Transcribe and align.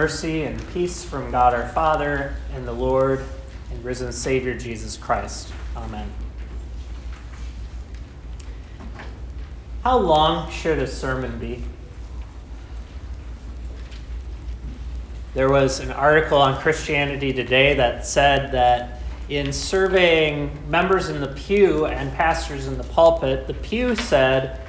mercy, 0.00 0.44
and 0.44 0.58
peace 0.72 1.04
from 1.04 1.30
God 1.30 1.52
our 1.52 1.68
Father 1.68 2.34
and 2.54 2.66
the 2.66 2.72
Lord 2.72 3.22
and 3.70 3.84
risen 3.84 4.10
Savior 4.12 4.56
Jesus 4.56 4.96
Christ. 4.96 5.52
Amen. 5.76 6.10
How 9.84 9.98
long 9.98 10.50
should 10.50 10.78
a 10.78 10.86
sermon 10.86 11.38
be? 11.38 11.62
There 15.34 15.50
was 15.50 15.80
an 15.80 15.90
article 15.90 16.38
on 16.38 16.58
Christianity 16.62 17.34
Today 17.34 17.74
that 17.74 18.06
said 18.06 18.52
that 18.52 19.02
in 19.28 19.52
surveying 19.52 20.50
members 20.70 21.10
in 21.10 21.20
the 21.20 21.28
pew 21.28 21.84
and 21.84 22.10
pastors 22.14 22.66
in 22.66 22.78
the 22.78 22.84
pulpit, 22.84 23.46
the 23.46 23.52
pew 23.52 23.94
said 23.94 24.62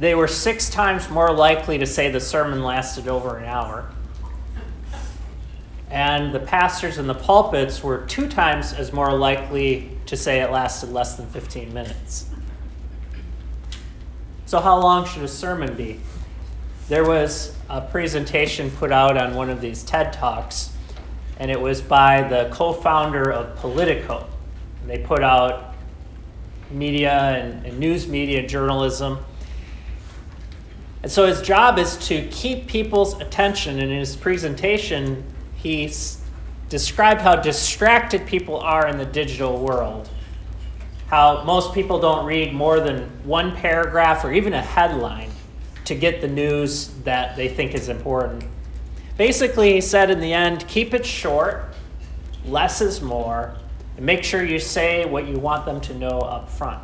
they 0.00 0.14
were 0.14 0.26
six 0.26 0.70
times 0.70 1.10
more 1.10 1.34
likely 1.34 1.76
to 1.76 1.84
say 1.84 2.10
the 2.10 2.18
sermon 2.18 2.62
lasted 2.62 3.08
over 3.08 3.36
an 3.36 3.44
hour. 3.44 3.90
And 5.90 6.34
the 6.34 6.40
pastors 6.40 6.98
in 6.98 7.06
the 7.06 7.14
pulpits 7.14 7.82
were 7.82 8.04
two 8.06 8.28
times 8.28 8.72
as 8.72 8.92
more 8.92 9.12
likely 9.16 9.90
to 10.06 10.16
say 10.16 10.40
it 10.40 10.50
lasted 10.50 10.90
less 10.90 11.16
than 11.16 11.26
15 11.26 11.72
minutes. 11.72 12.26
So, 14.46 14.60
how 14.60 14.80
long 14.80 15.06
should 15.06 15.22
a 15.22 15.28
sermon 15.28 15.74
be? 15.74 16.00
There 16.88 17.04
was 17.04 17.56
a 17.68 17.80
presentation 17.80 18.70
put 18.70 18.92
out 18.92 19.16
on 19.16 19.34
one 19.34 19.50
of 19.50 19.60
these 19.60 19.82
TED 19.82 20.12
Talks, 20.12 20.70
and 21.38 21.50
it 21.50 21.60
was 21.60 21.82
by 21.82 22.22
the 22.22 22.48
co 22.52 22.72
founder 22.72 23.32
of 23.32 23.56
Politico. 23.56 24.26
They 24.86 24.98
put 24.98 25.22
out 25.22 25.74
media 26.70 27.12
and, 27.12 27.66
and 27.66 27.78
news 27.78 28.06
media 28.06 28.46
journalism 28.46 29.18
and 31.06 31.12
so 31.12 31.24
his 31.24 31.40
job 31.40 31.78
is 31.78 31.96
to 32.08 32.26
keep 32.32 32.66
people's 32.66 33.20
attention. 33.20 33.78
And 33.78 33.92
in 33.92 33.98
his 34.00 34.16
presentation, 34.16 35.22
he 35.66 35.92
described 36.68 37.20
how 37.20 37.36
distracted 37.36 38.24
people 38.26 38.58
are 38.58 38.86
in 38.86 38.98
the 38.98 39.04
digital 39.04 39.58
world. 39.58 40.08
How 41.08 41.42
most 41.44 41.74
people 41.74 41.98
don't 41.98 42.24
read 42.24 42.52
more 42.52 42.78
than 42.80 43.04
one 43.24 43.54
paragraph 43.56 44.24
or 44.24 44.32
even 44.32 44.52
a 44.52 44.62
headline 44.62 45.30
to 45.84 45.94
get 45.94 46.20
the 46.20 46.28
news 46.28 46.88
that 47.04 47.36
they 47.36 47.48
think 47.48 47.74
is 47.74 47.88
important. 47.88 48.44
Basically, 49.16 49.72
he 49.72 49.80
said 49.80 50.10
in 50.10 50.20
the 50.20 50.32
end 50.32 50.66
keep 50.68 50.94
it 50.94 51.06
short, 51.06 51.74
less 52.44 52.80
is 52.80 53.00
more, 53.00 53.56
and 53.96 54.04
make 54.04 54.22
sure 54.22 54.44
you 54.44 54.58
say 54.58 55.04
what 55.04 55.26
you 55.26 55.38
want 55.38 55.64
them 55.64 55.80
to 55.82 55.94
know 55.94 56.20
up 56.20 56.48
front. 56.48 56.82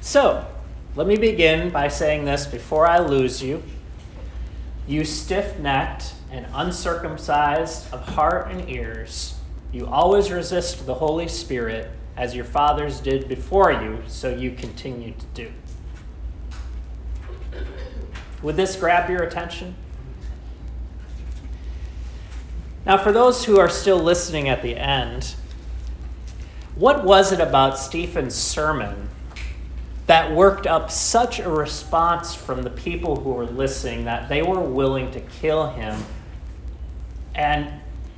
So, 0.00 0.46
let 0.96 1.06
me 1.06 1.16
begin 1.16 1.70
by 1.70 1.88
saying 1.88 2.24
this 2.24 2.46
before 2.46 2.86
I 2.86 2.98
lose 2.98 3.42
you. 3.42 3.62
You 4.88 5.04
stiff 5.04 5.58
necked 5.58 6.14
and 6.32 6.46
uncircumcised 6.54 7.92
of 7.92 8.00
heart 8.08 8.50
and 8.50 8.68
ears, 8.70 9.34
you 9.70 9.86
always 9.86 10.30
resist 10.30 10.86
the 10.86 10.94
Holy 10.94 11.28
Spirit 11.28 11.90
as 12.16 12.34
your 12.34 12.46
fathers 12.46 13.00
did 13.00 13.28
before 13.28 13.70
you, 13.70 14.02
so 14.06 14.34
you 14.34 14.50
continue 14.50 15.12
to 15.12 15.26
do. 15.34 15.52
Would 18.42 18.56
this 18.56 18.76
grab 18.76 19.10
your 19.10 19.22
attention? 19.22 19.74
Now, 22.86 22.96
for 22.96 23.12
those 23.12 23.44
who 23.44 23.58
are 23.58 23.68
still 23.68 23.98
listening 23.98 24.48
at 24.48 24.62
the 24.62 24.74
end, 24.74 25.34
what 26.76 27.04
was 27.04 27.30
it 27.30 27.40
about 27.40 27.78
Stephen's 27.78 28.34
sermon 28.34 29.10
that 30.08 30.32
worked 30.32 30.66
up 30.66 30.90
such 30.90 31.38
a 31.38 31.48
response 31.48 32.34
from 32.34 32.62
the 32.62 32.70
people 32.70 33.14
who 33.16 33.30
were 33.30 33.44
listening 33.44 34.06
that 34.06 34.26
they 34.30 34.40
were 34.40 34.58
willing 34.58 35.10
to 35.10 35.20
kill 35.20 35.68
him. 35.68 36.02
And 37.34 37.70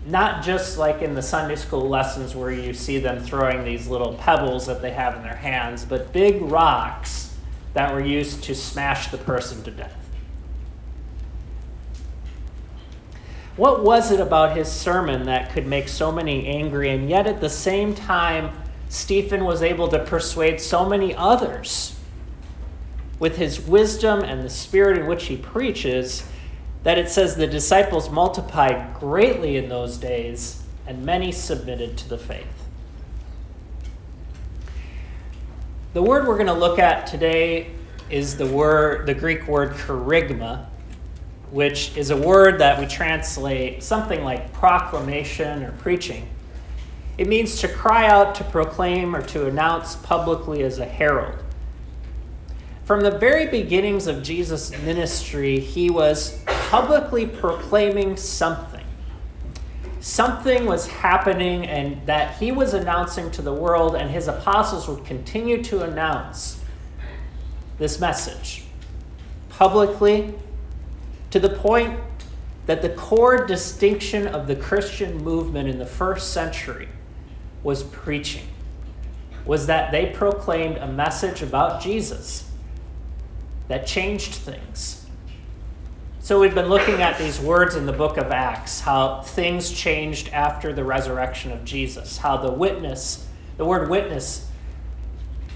not 0.07 0.45
just 0.45 0.79
like 0.79 1.03
in 1.03 1.15
the 1.15 1.21
Sunday 1.21 1.57
school 1.57 1.89
lessons 1.89 2.37
where 2.37 2.53
you 2.53 2.73
see 2.73 2.99
them 2.99 3.21
throwing 3.21 3.65
these 3.65 3.89
little 3.89 4.15
pebbles 4.15 4.67
that 4.67 4.81
they 4.81 4.93
have 4.93 5.17
in 5.17 5.23
their 5.23 5.35
hands, 5.35 5.85
but 5.85 6.13
big 6.13 6.41
rocks 6.43 7.35
that 7.75 7.93
were 7.93 8.01
used 8.01 8.45
to 8.45 8.55
smash 8.55 9.09
the 9.09 9.19
person 9.19 9.61
to 9.65 9.73
death. 9.73 9.97
What 13.57 13.83
was 13.83 14.13
it 14.13 14.21
about 14.21 14.57
his 14.57 14.71
sermon 14.71 15.27
that 15.27 15.51
could 15.51 15.67
make 15.67 15.89
so 15.89 16.13
many 16.13 16.47
angry 16.47 16.91
and 16.91 17.11
yet 17.11 17.27
at 17.27 17.41
the 17.41 17.51
same 17.51 17.97
time 17.97 18.53
Stephen 18.91 19.45
was 19.45 19.63
able 19.63 19.87
to 19.87 20.01
persuade 20.01 20.61
so 20.61 20.85
many 20.85 21.15
others 21.15 21.97
with 23.21 23.37
his 23.37 23.61
wisdom 23.61 24.21
and 24.21 24.43
the 24.43 24.51
spirit 24.51 24.99
in 24.99 25.07
which 25.07 25.27
he 25.27 25.37
preaches 25.37 26.27
that 26.83 26.99
it 26.99 27.09
says 27.09 27.37
the 27.37 27.47
disciples 27.47 28.11
multiplied 28.11 28.93
greatly 28.95 29.57
in 29.57 29.69
those 29.69 29.97
days 29.97 30.65
and 30.89 31.05
many 31.05 31.31
submitted 31.31 31.97
to 31.97 32.09
the 32.09 32.19
faith. 32.19 32.47
The 35.93 36.03
word 36.03 36.27
we're 36.27 36.35
going 36.35 36.49
to 36.49 36.53
look 36.53 36.81
at 36.81 37.07
today 37.07 37.71
is 38.11 38.37
the 38.37 38.47
word 38.47 39.07
the 39.07 39.15
Greek 39.15 39.47
word 39.47 39.71
kerygma, 39.75 40.67
which 41.53 41.97
is 41.97 42.11
a 42.11 42.17
word 42.17 42.59
that 42.59 42.81
we 42.81 42.87
translate 42.87 43.85
something 43.85 44.25
like 44.25 44.53
proclamation 44.53 45.63
or 45.63 45.71
preaching. 45.73 46.29
It 47.21 47.29
means 47.29 47.61
to 47.61 47.69
cry 47.69 48.07
out, 48.07 48.35
to 48.37 48.45
proclaim, 48.45 49.15
or 49.15 49.21
to 49.25 49.47
announce 49.47 49.95
publicly 49.95 50.63
as 50.63 50.79
a 50.79 50.87
herald. 50.87 51.37
From 52.87 53.03
the 53.03 53.11
very 53.11 53.47
beginnings 53.47 54.07
of 54.07 54.23
Jesus' 54.23 54.71
ministry, 54.71 55.61
he 55.61 55.91
was 55.91 56.43
publicly 56.47 57.27
proclaiming 57.27 58.17
something. 58.17 58.87
Something 60.01 60.65
was 60.65 60.87
happening, 60.87 61.67
and 61.67 62.07
that 62.07 62.39
he 62.39 62.53
was 62.53 62.73
announcing 62.73 63.31
to 63.33 63.43
the 63.43 63.53
world, 63.53 63.95
and 63.97 64.11
his 64.11 64.27
apostles 64.27 64.89
would 64.89 65.05
continue 65.05 65.63
to 65.65 65.83
announce 65.83 66.65
this 67.77 68.01
message 68.01 68.65
publicly 69.51 70.33
to 71.33 71.39
the 71.39 71.51
point 71.51 72.01
that 72.65 72.81
the 72.81 72.89
core 72.89 73.45
distinction 73.45 74.27
of 74.27 74.47
the 74.47 74.57
Christian 74.57 75.23
movement 75.23 75.69
in 75.69 75.79
the 75.79 75.85
first 75.85 76.33
century 76.33 76.89
was 77.63 77.83
preaching, 77.83 78.47
was 79.45 79.67
that 79.67 79.93
they 79.93 80.07
proclaimed 80.07 80.77
a 80.77 80.87
message 80.87 81.43
about 81.43 81.81
Jesus 81.81 82.51
that 83.69 83.87
changed 83.87 84.35
things. 84.35 85.07
So 86.21 86.39
we've 86.39 86.55
been 86.55 86.69
looking 86.69 87.03
at 87.03 87.19
these 87.19 87.41
words 87.41 87.75
in 87.75 87.87
the 87.87 87.93
book 87.93 88.17
of 88.17 88.31
Acts, 88.31 88.81
how 88.81 89.23
things 89.23 89.73
changed 89.73 90.29
after 90.29 90.73
the 90.73 90.85
resurrection 90.85 91.51
of 91.51 91.65
Jesus, 91.65 92.19
how 92.19 92.37
the 92.37 92.53
witness, 92.53 93.27
the 93.57 93.65
word 93.65 93.89
witness, 93.91 94.49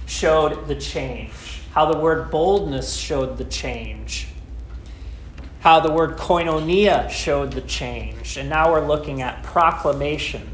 showed 0.07 0.67
the 0.67 0.75
change, 0.75 1.61
how 1.73 1.91
the 1.91 1.99
word 1.99 2.31
boldness 2.31 2.95
showed 2.97 3.39
the 3.39 3.45
change, 3.45 4.29
how 5.61 5.81
the 5.81 5.93
word 5.93 6.17
koinonia 6.17 7.09
showed 7.11 7.53
the 7.53 7.61
change. 7.63 8.37
And 8.37 8.49
now 8.49 8.73
we're 8.73 8.87
looking 8.87 9.23
at 9.23 9.43
proclamation 9.43 10.54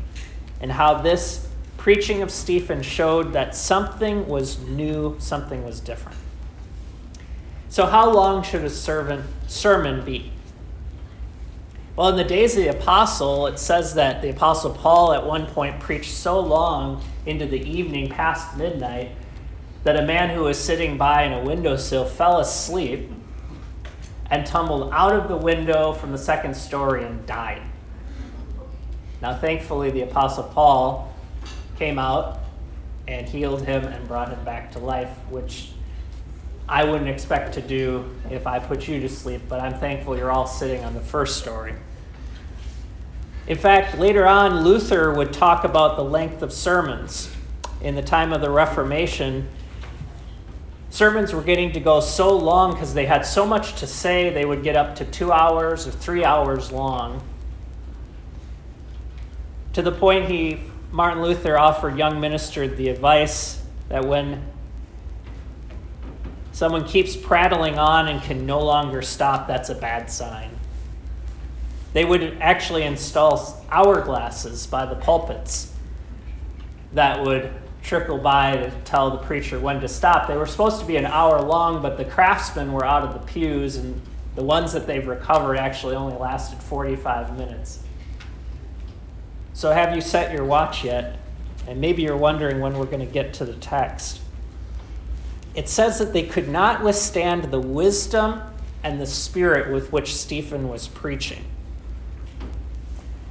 and 0.60 0.72
how 0.72 0.94
this 1.00 1.48
preaching 1.76 2.22
of 2.22 2.30
Stephen 2.30 2.82
showed 2.82 3.32
that 3.32 3.56
something 3.56 4.28
was 4.28 4.58
new, 4.60 5.16
something 5.18 5.64
was 5.64 5.80
different. 5.80 6.18
So, 7.68 7.86
how 7.86 8.10
long 8.10 8.42
should 8.42 8.64
a 8.64 8.70
servant, 8.70 9.24
sermon 9.46 10.04
be? 10.04 10.32
Well, 11.96 12.08
in 12.08 12.16
the 12.16 12.24
days 12.24 12.56
of 12.56 12.64
the 12.64 12.70
apostle, 12.70 13.46
it 13.46 13.58
says 13.58 13.94
that 13.94 14.22
the 14.22 14.30
apostle 14.30 14.72
Paul 14.72 15.12
at 15.12 15.24
one 15.24 15.46
point 15.46 15.80
preached 15.80 16.12
so 16.12 16.40
long 16.40 17.02
into 17.26 17.46
the 17.46 17.60
evening 17.60 18.08
past 18.08 18.56
midnight 18.56 19.12
that 19.84 19.96
a 19.96 20.02
man 20.02 20.30
who 20.30 20.42
was 20.42 20.58
sitting 20.58 20.96
by 20.96 21.24
in 21.24 21.32
a 21.32 21.40
windowsill 21.40 22.04
fell 22.04 22.40
asleep 22.40 23.10
and 24.30 24.46
tumbled 24.46 24.90
out 24.92 25.12
of 25.12 25.28
the 25.28 25.36
window 25.36 25.92
from 25.92 26.12
the 26.12 26.18
second 26.18 26.54
story 26.54 27.04
and 27.04 27.26
died. 27.26 27.62
Now, 29.22 29.36
thankfully, 29.36 29.90
the 29.90 30.02
Apostle 30.02 30.44
Paul 30.44 31.12
came 31.76 31.98
out 31.98 32.40
and 33.06 33.28
healed 33.28 33.62
him 33.62 33.84
and 33.84 34.06
brought 34.06 34.30
him 34.30 34.42
back 34.44 34.72
to 34.72 34.78
life, 34.78 35.10
which 35.28 35.72
I 36.68 36.84
wouldn't 36.84 37.10
expect 37.10 37.54
to 37.54 37.60
do 37.60 38.08
if 38.30 38.46
I 38.46 38.58
put 38.58 38.86
you 38.86 39.00
to 39.00 39.08
sleep, 39.08 39.42
but 39.48 39.60
I'm 39.60 39.74
thankful 39.74 40.16
you're 40.16 40.30
all 40.30 40.46
sitting 40.46 40.84
on 40.84 40.94
the 40.94 41.00
first 41.00 41.38
story. 41.38 41.74
In 43.46 43.58
fact, 43.58 43.98
later 43.98 44.26
on, 44.26 44.62
Luther 44.62 45.12
would 45.12 45.32
talk 45.32 45.64
about 45.64 45.96
the 45.96 46.04
length 46.04 46.42
of 46.42 46.52
sermons. 46.52 47.34
In 47.82 47.94
the 47.94 48.02
time 48.02 48.32
of 48.32 48.40
the 48.40 48.50
Reformation, 48.50 49.48
sermons 50.90 51.32
were 51.32 51.42
getting 51.42 51.72
to 51.72 51.80
go 51.80 52.00
so 52.00 52.36
long 52.36 52.72
because 52.72 52.94
they 52.94 53.06
had 53.06 53.26
so 53.26 53.44
much 53.44 53.80
to 53.80 53.86
say, 53.86 54.30
they 54.30 54.44
would 54.44 54.62
get 54.62 54.76
up 54.76 54.94
to 54.96 55.04
two 55.04 55.32
hours 55.32 55.86
or 55.86 55.90
three 55.90 56.24
hours 56.24 56.70
long 56.70 57.22
to 59.72 59.82
the 59.82 59.92
point 59.92 60.28
he 60.28 60.60
Martin 60.92 61.22
Luther 61.22 61.56
offered 61.56 61.96
young 61.96 62.20
ministers 62.20 62.76
the 62.76 62.88
advice 62.88 63.62
that 63.88 64.04
when 64.04 64.44
someone 66.52 66.84
keeps 66.84 67.16
prattling 67.16 67.78
on 67.78 68.08
and 68.08 68.20
can 68.22 68.44
no 68.44 68.60
longer 68.60 69.00
stop, 69.02 69.46
that's 69.46 69.68
a 69.68 69.74
bad 69.74 70.10
sign. 70.10 70.50
They 71.92 72.04
would 72.04 72.38
actually 72.40 72.82
install 72.82 73.64
hourglasses 73.70 74.68
by 74.68 74.86
the 74.86 74.96
pulpits 74.96 75.72
that 76.92 77.24
would 77.24 77.52
trickle 77.82 78.18
by 78.18 78.56
to 78.56 78.70
tell 78.84 79.10
the 79.10 79.18
preacher 79.18 79.58
when 79.58 79.80
to 79.80 79.88
stop. 79.88 80.26
They 80.26 80.36
were 80.36 80.46
supposed 80.46 80.80
to 80.80 80.86
be 80.86 80.96
an 80.96 81.06
hour 81.06 81.40
long, 81.40 81.82
but 81.82 81.96
the 81.96 82.04
craftsmen 82.04 82.72
were 82.72 82.84
out 82.84 83.02
of 83.02 83.14
the 83.14 83.26
pews, 83.26 83.76
and 83.76 84.00
the 84.34 84.44
ones 84.44 84.72
that 84.72 84.86
they've 84.86 85.06
recovered 85.06 85.56
actually 85.56 85.94
only 85.94 86.16
lasted 86.16 86.62
45 86.62 87.38
minutes. 87.38 87.82
So, 89.60 89.72
have 89.72 89.94
you 89.94 90.00
set 90.00 90.32
your 90.32 90.46
watch 90.46 90.84
yet? 90.84 91.18
And 91.68 91.82
maybe 91.82 92.00
you're 92.00 92.16
wondering 92.16 92.60
when 92.60 92.78
we're 92.78 92.86
going 92.86 93.06
to 93.06 93.12
get 93.12 93.34
to 93.34 93.44
the 93.44 93.52
text. 93.52 94.22
It 95.54 95.68
says 95.68 95.98
that 95.98 96.14
they 96.14 96.22
could 96.22 96.48
not 96.48 96.82
withstand 96.82 97.44
the 97.52 97.60
wisdom 97.60 98.40
and 98.82 98.98
the 98.98 99.04
spirit 99.04 99.70
with 99.70 99.92
which 99.92 100.16
Stephen 100.16 100.70
was 100.70 100.88
preaching. 100.88 101.44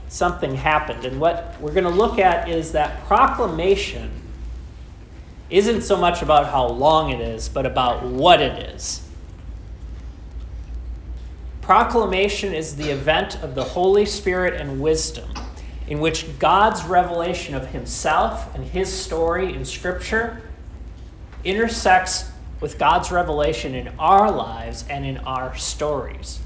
Something 0.07 0.53
happened. 0.53 1.03
And 1.03 1.19
what 1.19 1.55
we're 1.59 1.73
going 1.73 1.85
to 1.85 1.89
look 1.89 2.19
at 2.19 2.47
is 2.47 2.73
that 2.73 3.03
proclamation 3.05 4.11
isn't 5.49 5.81
so 5.81 5.97
much 5.97 6.21
about 6.21 6.51
how 6.51 6.67
long 6.67 7.09
it 7.09 7.21
is, 7.21 7.49
but 7.49 7.65
about 7.65 8.03
what 8.03 8.39
it 8.39 8.75
is. 8.75 9.01
Proclamation 11.61 12.53
is 12.53 12.75
the 12.75 12.91
event 12.91 13.41
of 13.41 13.55
the 13.55 13.63
Holy 13.63 14.05
Spirit 14.05 14.61
and 14.61 14.79
wisdom 14.79 15.27
in 15.89 15.99
which 15.99 16.37
God's 16.37 16.83
revelation 16.85 17.55
of 17.55 17.67
himself 17.67 18.53
and 18.55 18.63
his 18.63 18.91
story 18.91 19.53
in 19.53 19.65
Scripture 19.65 20.41
intersects 21.43 22.31
with 22.61 22.77
God's 22.77 23.11
revelation 23.11 23.73
in 23.73 23.87
our 23.97 24.31
lives 24.31 24.85
and 24.87 25.03
in 25.03 25.17
our 25.19 25.55
stories. 25.55 26.39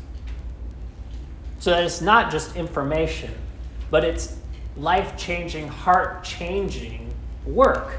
So 1.59 1.71
that 1.71 1.83
it's 1.83 2.01
not 2.01 2.31
just 2.31 2.55
information, 2.55 3.33
but 3.91 4.05
it's 4.05 4.37
life 4.77 5.17
changing, 5.17 5.67
heart 5.67 6.23
changing 6.23 7.13
work 7.45 7.97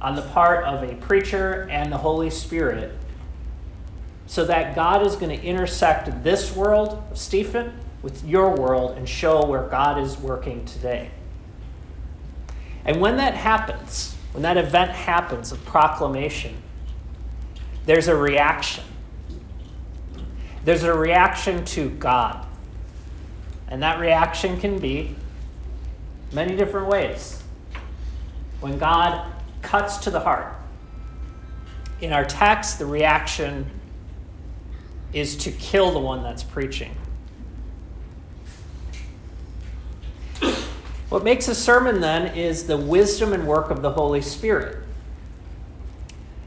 on 0.00 0.14
the 0.14 0.22
part 0.22 0.64
of 0.64 0.82
a 0.88 0.94
preacher 0.96 1.68
and 1.68 1.90
the 1.90 1.98
Holy 1.98 2.30
Spirit 2.30 2.92
so 4.26 4.44
that 4.44 4.74
God 4.76 5.04
is 5.04 5.16
going 5.16 5.36
to 5.36 5.44
intersect 5.44 6.22
this 6.22 6.54
world 6.54 7.02
of 7.10 7.18
Stephen 7.18 7.72
with 8.02 8.24
your 8.24 8.54
world 8.56 8.96
and 8.98 9.08
show 9.08 9.46
where 9.46 9.66
God 9.68 9.98
is 9.98 10.18
working 10.18 10.64
today. 10.64 11.10
And 12.84 13.00
when 13.00 13.16
that 13.16 13.34
happens, 13.34 14.16
when 14.32 14.42
that 14.42 14.56
event 14.56 14.90
happens 14.90 15.52
of 15.52 15.64
proclamation, 15.64 16.56
there's 17.86 18.08
a 18.08 18.16
reaction. 18.16 18.84
There's 20.64 20.82
a 20.82 20.94
reaction 20.94 21.64
to 21.66 21.90
God. 21.90 22.46
And 23.68 23.82
that 23.82 24.00
reaction 24.00 24.60
can 24.60 24.78
be 24.78 25.14
many 26.32 26.56
different 26.56 26.88
ways. 26.88 27.42
When 28.60 28.78
God 28.78 29.32
cuts 29.62 29.98
to 29.98 30.10
the 30.10 30.20
heart, 30.20 30.54
in 32.00 32.12
our 32.12 32.24
text, 32.24 32.78
the 32.78 32.86
reaction 32.86 33.70
is 35.12 35.36
to 35.36 35.52
kill 35.52 35.92
the 35.92 36.00
one 36.00 36.22
that's 36.22 36.42
preaching. 36.42 36.94
What 41.12 41.24
makes 41.24 41.46
a 41.46 41.54
sermon 41.54 42.00
then 42.00 42.34
is 42.34 42.66
the 42.66 42.78
wisdom 42.78 43.34
and 43.34 43.46
work 43.46 43.68
of 43.68 43.82
the 43.82 43.90
Holy 43.90 44.22
Spirit. 44.22 44.82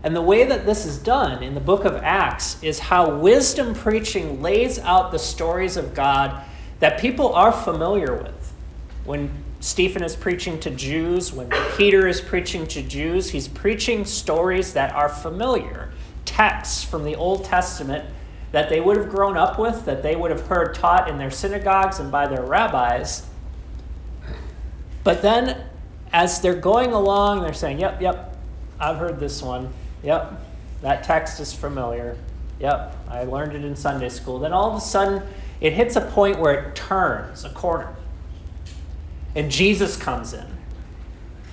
And 0.01 0.15
the 0.15 0.23
way 0.23 0.43
that 0.43 0.65
this 0.65 0.87
is 0.87 0.97
done 0.97 1.43
in 1.43 1.53
the 1.53 1.59
book 1.61 1.85
of 1.85 1.93
Acts 1.97 2.57
is 2.63 2.79
how 2.79 3.15
wisdom 3.15 3.75
preaching 3.75 4.41
lays 4.41 4.79
out 4.79 5.11
the 5.11 5.19
stories 5.19 5.77
of 5.77 5.93
God 5.93 6.43
that 6.79 6.99
people 6.99 7.31
are 7.33 7.51
familiar 7.51 8.15
with. 8.15 8.53
When 9.03 9.29
Stephen 9.59 10.03
is 10.03 10.15
preaching 10.15 10.59
to 10.61 10.71
Jews, 10.71 11.31
when 11.31 11.51
Peter 11.77 12.07
is 12.07 12.19
preaching 12.19 12.65
to 12.69 12.81
Jews, 12.81 13.29
he's 13.29 13.47
preaching 13.47 14.03
stories 14.03 14.73
that 14.73 14.95
are 14.95 15.09
familiar, 15.09 15.93
texts 16.25 16.83
from 16.83 17.03
the 17.03 17.15
Old 17.15 17.45
Testament 17.45 18.09
that 18.51 18.69
they 18.69 18.81
would 18.81 18.97
have 18.97 19.09
grown 19.09 19.37
up 19.37 19.59
with, 19.59 19.85
that 19.85 20.01
they 20.01 20.15
would 20.15 20.31
have 20.31 20.47
heard 20.47 20.73
taught 20.73 21.07
in 21.07 21.19
their 21.19 21.29
synagogues 21.29 21.99
and 21.99 22.11
by 22.11 22.25
their 22.25 22.43
rabbis. 22.43 23.27
But 25.05 25.21
then, 25.21 25.61
as 26.11 26.41
they're 26.41 26.55
going 26.55 26.91
along, 26.91 27.43
they're 27.43 27.53
saying, 27.53 27.79
Yep, 27.79 28.01
yep, 28.01 28.35
I've 28.79 28.97
heard 28.97 29.19
this 29.19 29.41
one. 29.41 29.71
Yep, 30.03 30.41
that 30.81 31.03
text 31.03 31.39
is 31.39 31.53
familiar. 31.53 32.17
Yep, 32.59 32.97
I 33.07 33.23
learned 33.23 33.55
it 33.55 33.63
in 33.63 33.75
Sunday 33.75 34.09
school. 34.09 34.39
Then 34.39 34.51
all 34.51 34.71
of 34.71 34.75
a 34.75 34.81
sudden, 34.81 35.21
it 35.61 35.73
hits 35.73 35.95
a 35.95 36.01
point 36.01 36.39
where 36.39 36.53
it 36.55 36.75
turns 36.75 37.45
a 37.45 37.49
corner. 37.51 37.95
And 39.35 39.51
Jesus 39.51 39.95
comes 39.95 40.33
in. 40.33 40.45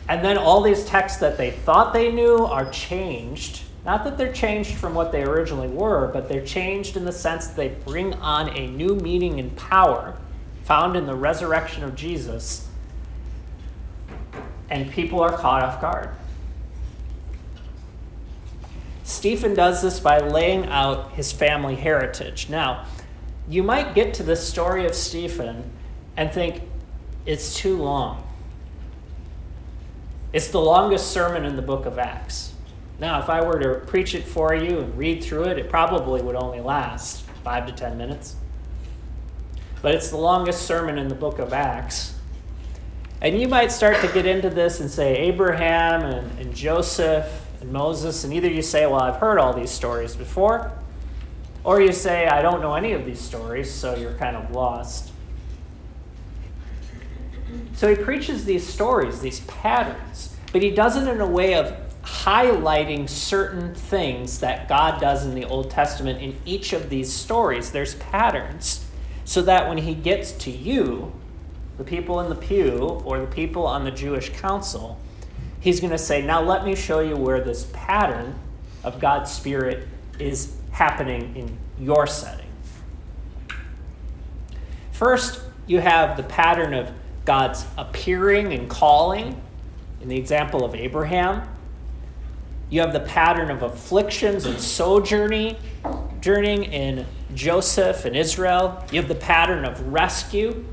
And 0.08 0.24
then 0.24 0.38
all 0.38 0.62
these 0.62 0.86
texts 0.86 1.20
that 1.20 1.36
they 1.36 1.50
thought 1.50 1.92
they 1.92 2.10
knew 2.10 2.38
are 2.38 2.70
changed. 2.70 3.64
Not 3.84 4.02
that 4.04 4.16
they're 4.16 4.32
changed 4.32 4.76
from 4.76 4.94
what 4.94 5.12
they 5.12 5.24
originally 5.24 5.68
were, 5.68 6.06
but 6.06 6.26
they're 6.26 6.44
changed 6.44 6.96
in 6.96 7.04
the 7.04 7.12
sense 7.12 7.48
that 7.48 7.56
they 7.56 7.68
bring 7.68 8.14
on 8.14 8.48
a 8.56 8.66
new 8.68 8.94
meaning 8.94 9.38
and 9.38 9.54
power 9.56 10.16
found 10.64 10.96
in 10.96 11.04
the 11.04 11.14
resurrection 11.14 11.84
of 11.84 11.94
Jesus 11.94 12.68
and 14.70 14.90
people 14.90 15.20
are 15.20 15.36
caught 15.36 15.62
off 15.62 15.80
guard. 15.80 16.10
Stephen 19.04 19.54
does 19.54 19.82
this 19.82 20.00
by 20.00 20.18
laying 20.18 20.66
out 20.66 21.12
his 21.12 21.32
family 21.32 21.74
heritage. 21.74 22.48
Now, 22.48 22.86
you 23.48 23.62
might 23.62 23.94
get 23.94 24.14
to 24.14 24.22
the 24.22 24.36
story 24.36 24.86
of 24.86 24.94
Stephen 24.94 25.70
and 26.16 26.32
think 26.32 26.62
it's 27.26 27.54
too 27.54 27.76
long. 27.76 28.26
It's 30.32 30.48
the 30.48 30.60
longest 30.60 31.10
sermon 31.10 31.44
in 31.44 31.56
the 31.56 31.62
book 31.62 31.84
of 31.84 31.98
Acts. 31.98 32.54
Now, 32.98 33.20
if 33.20 33.28
I 33.28 33.44
were 33.44 33.58
to 33.58 33.86
preach 33.86 34.14
it 34.14 34.24
for 34.24 34.54
you 34.54 34.78
and 34.78 34.96
read 34.96 35.22
through 35.22 35.44
it, 35.44 35.58
it 35.58 35.68
probably 35.68 36.22
would 36.22 36.36
only 36.36 36.60
last 36.60 37.22
five 37.42 37.66
to 37.66 37.72
ten 37.72 37.98
minutes. 37.98 38.36
But 39.82 39.94
it's 39.94 40.10
the 40.10 40.16
longest 40.16 40.62
sermon 40.62 40.96
in 40.96 41.08
the 41.08 41.14
book 41.14 41.38
of 41.38 41.52
Acts. 41.52 42.14
And 43.22 43.40
you 43.40 43.46
might 43.46 43.70
start 43.70 44.00
to 44.00 44.08
get 44.08 44.26
into 44.26 44.50
this 44.50 44.80
and 44.80 44.90
say 44.90 45.16
Abraham 45.16 46.02
and, 46.02 46.40
and 46.40 46.52
Joseph 46.52 47.46
and 47.60 47.72
Moses, 47.72 48.24
and 48.24 48.34
either 48.34 48.48
you 48.48 48.62
say, 48.62 48.84
Well, 48.84 49.00
I've 49.00 49.20
heard 49.20 49.38
all 49.38 49.52
these 49.52 49.70
stories 49.70 50.16
before, 50.16 50.72
or 51.62 51.80
you 51.80 51.92
say, 51.92 52.26
I 52.26 52.42
don't 52.42 52.60
know 52.60 52.74
any 52.74 52.92
of 52.92 53.06
these 53.06 53.20
stories, 53.20 53.72
so 53.72 53.94
you're 53.94 54.14
kind 54.14 54.36
of 54.36 54.50
lost. 54.50 55.12
So 57.74 57.94
he 57.94 57.94
preaches 57.94 58.44
these 58.44 58.66
stories, 58.66 59.20
these 59.20 59.38
patterns, 59.40 60.36
but 60.52 60.60
he 60.60 60.72
does 60.72 60.96
it 60.96 61.06
in 61.06 61.20
a 61.20 61.26
way 61.26 61.54
of 61.54 61.76
highlighting 62.02 63.08
certain 63.08 63.72
things 63.72 64.40
that 64.40 64.68
God 64.68 65.00
does 65.00 65.24
in 65.24 65.36
the 65.36 65.44
Old 65.44 65.70
Testament 65.70 66.20
in 66.20 66.36
each 66.44 66.72
of 66.72 66.90
these 66.90 67.12
stories. 67.12 67.70
There's 67.70 67.94
patterns, 67.94 68.84
so 69.24 69.42
that 69.42 69.68
when 69.68 69.78
he 69.78 69.94
gets 69.94 70.32
to 70.32 70.50
you, 70.50 71.12
the 71.78 71.84
people 71.84 72.20
in 72.20 72.28
the 72.28 72.36
pew 72.36 73.02
or 73.04 73.20
the 73.20 73.26
people 73.26 73.66
on 73.66 73.84
the 73.84 73.90
Jewish 73.90 74.30
council, 74.30 74.98
he's 75.60 75.80
going 75.80 75.92
to 75.92 75.98
say, 75.98 76.22
Now 76.22 76.42
let 76.42 76.64
me 76.64 76.74
show 76.74 77.00
you 77.00 77.16
where 77.16 77.40
this 77.40 77.68
pattern 77.72 78.38
of 78.84 79.00
God's 79.00 79.30
Spirit 79.30 79.88
is 80.18 80.56
happening 80.70 81.34
in 81.36 81.58
your 81.84 82.06
setting. 82.06 82.46
First, 84.92 85.40
you 85.66 85.80
have 85.80 86.16
the 86.16 86.22
pattern 86.22 86.74
of 86.74 86.90
God's 87.24 87.64
appearing 87.78 88.52
and 88.52 88.68
calling 88.68 89.40
in 90.00 90.08
the 90.08 90.16
example 90.16 90.64
of 90.64 90.74
Abraham. 90.74 91.48
You 92.68 92.80
have 92.80 92.92
the 92.92 93.00
pattern 93.00 93.50
of 93.50 93.62
afflictions 93.62 94.46
and 94.46 94.58
sojourning 94.58 95.56
journeying 96.20 96.64
in 96.64 97.06
Joseph 97.34 98.04
and 98.04 98.16
Israel. 98.16 98.84
You 98.90 99.00
have 99.00 99.08
the 99.08 99.14
pattern 99.14 99.64
of 99.64 99.92
rescue 99.92 100.64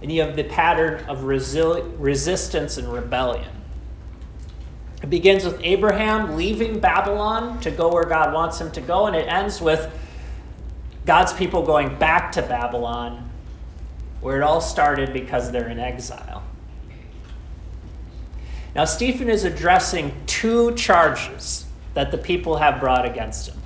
and 0.00 0.12
you 0.12 0.22
have 0.22 0.36
the 0.36 0.44
pattern 0.44 1.04
of 1.06 1.20
resi- 1.20 1.94
resistance 1.98 2.76
and 2.76 2.92
rebellion. 2.92 3.50
It 5.02 5.10
begins 5.10 5.44
with 5.44 5.60
Abraham 5.62 6.36
leaving 6.36 6.80
Babylon 6.80 7.60
to 7.60 7.70
go 7.70 7.92
where 7.92 8.04
God 8.04 8.34
wants 8.34 8.60
him 8.60 8.70
to 8.72 8.80
go, 8.80 9.06
and 9.06 9.14
it 9.14 9.28
ends 9.28 9.60
with 9.60 9.92
God's 11.06 11.32
people 11.32 11.64
going 11.64 11.98
back 11.98 12.32
to 12.32 12.42
Babylon, 12.42 13.30
where 14.20 14.36
it 14.36 14.42
all 14.42 14.60
started 14.60 15.12
because 15.12 15.50
they're 15.52 15.68
in 15.68 15.78
exile. 15.78 16.42
Now, 18.74 18.84
Stephen 18.84 19.30
is 19.30 19.44
addressing 19.44 20.14
two 20.26 20.74
charges 20.74 21.64
that 21.94 22.10
the 22.10 22.18
people 22.18 22.56
have 22.56 22.78
brought 22.78 23.04
against 23.04 23.48
him. 23.48 23.57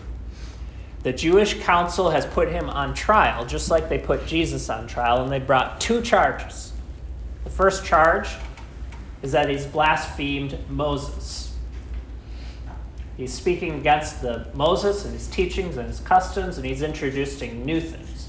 The 1.03 1.13
Jewish 1.13 1.61
council 1.61 2.11
has 2.11 2.27
put 2.27 2.49
him 2.49 2.71
on 2.71 2.95
trial, 2.95 3.45
just 3.45 3.71
like 3.71 3.89
they 3.89 3.99
put 3.99 4.27
Jesus 4.27 4.71
on 4.71 4.87
trial, 4.87 5.23
and 5.23 5.33
they 5.33 5.41
brought 5.41 5.81
two 5.81 6.01
charges. 6.01 6.73
The 7.45 7.51
first 7.51 7.85
charge 7.85 8.29
is 9.21 9.33
that 9.33 9.49
he's 9.49 9.67
blasphemed 9.67 10.59
Moses. 10.69 11.55
He's 13.17 13.33
speaking 13.33 13.75
against 13.75 14.23
the 14.23 14.47
Moses 14.55 15.05
and 15.05 15.13
his 15.15 15.27
teachings 15.27 15.77
and 15.77 15.89
his 15.89 16.01
customs, 16.01 16.57
and 16.57 16.67
he's 16.67 16.83
introducing 16.83 17.65
new 17.65 17.81
things. 17.81 18.29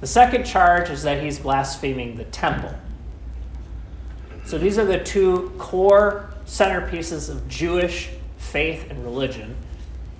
The 0.00 0.06
second 0.06 0.44
charge 0.44 0.90
is 0.90 1.02
that 1.02 1.22
he's 1.22 1.38
blaspheming 1.38 2.16
the 2.16 2.24
temple. 2.24 2.74
So 4.44 4.58
these 4.58 4.78
are 4.78 4.84
the 4.84 5.02
two 5.02 5.52
core 5.58 6.30
centerpieces 6.46 7.30
of 7.30 7.46
Jewish 7.48 8.10
faith 8.38 8.90
and 8.90 9.02
religion 9.04 9.56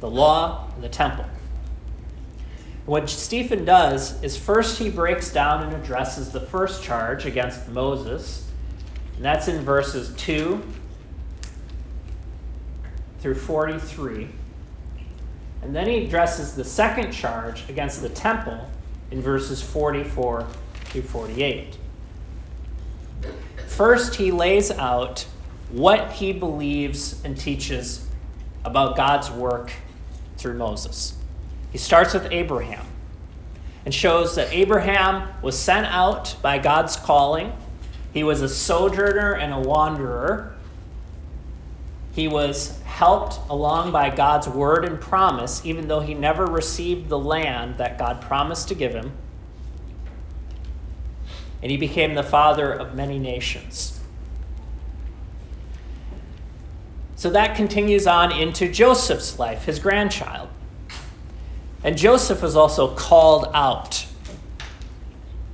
the 0.01 0.11
law 0.11 0.71
and 0.75 0.83
the 0.83 0.89
temple. 0.89 1.27
What 2.87 3.09
Stephen 3.09 3.65
does 3.65 4.23
is 4.23 4.37
first 4.37 4.79
he 4.79 4.91
breaks 4.91 5.33
down 5.33 5.63
and 5.65 5.75
addresses 5.75 6.31
the 6.31 6.41
first 6.41 6.83
charge 6.83 7.27
against 7.27 7.69
Moses, 7.69 8.51
and 9.17 9.25
that's 9.25 9.49
in 9.49 9.63
verses 9.63 10.15
2 10.17 10.63
through 13.21 13.35
43. 13.35 14.29
And 15.63 15.77
then 15.77 15.87
he 15.87 16.05
addresses 16.05 16.55
the 16.55 16.65
second 16.65 17.13
charge 17.13 17.69
against 17.69 18.01
the 18.01 18.09
temple 18.09 18.69
in 19.11 19.21
verses 19.21 19.63
44 19.63 20.47
through 20.87 21.03
48. 21.03 21.77
First, 23.67 24.15
he 24.15 24.31
lays 24.33 24.71
out 24.71 25.27
what 25.71 26.13
he 26.13 26.33
believes 26.33 27.23
and 27.25 27.37
teaches 27.37 28.07
about 28.65 28.97
God's 28.97 29.31
work 29.31 29.73
through 30.37 30.55
Moses. 30.55 31.20
He 31.71 31.79
starts 31.79 32.15
with 32.15 32.31
Abraham 32.31 32.87
and 33.85 33.95
shows 33.95 34.35
that 34.35 34.53
Abraham 34.53 35.29
was 35.43 35.59
sent 35.59 35.87
out 35.87 36.37
by 36.43 36.59
God's 36.59 36.97
calling. 36.97 37.53
He 38.13 38.23
was 38.25 38.43
a 38.43 38.49
sojourner 38.49 39.33
and 39.35 39.53
a 39.53 39.59
wanderer. 39.59 40.55
He 42.13 42.29
was 42.29 42.81
helped 42.83 43.39
along 43.49 43.93
by 43.93 44.15
God's 44.15 44.49
word 44.49 44.85
and 44.85 45.01
promise, 45.01 45.65
even 45.65 45.89
though 45.89 46.01
he 46.01 46.13
never 46.13 46.45
received 46.45 47.09
the 47.09 47.19
land 47.19 47.79
that 47.79 47.99
God 47.99 48.21
promised 48.21 48.69
to 48.69 48.75
give 48.75 48.93
him. 48.93 49.13
And 51.63 51.71
he 51.71 51.77
became 51.77 52.15
the 52.15 52.23
father 52.23 52.73
of 52.73 52.95
many 52.95 53.19
nations. 53.19 54.01
So 57.17 57.31
that 57.31 57.55
continues 57.55 58.07
on 58.07 58.33
into 58.33 58.71
Joseph's 58.71 59.39
life, 59.39 59.67
his 59.67 59.79
grandchild. 59.79 60.49
And 61.83 61.97
Joseph 61.97 62.43
was 62.43 62.57
also 62.57 62.95
called 62.95 63.49
out. 63.55 64.07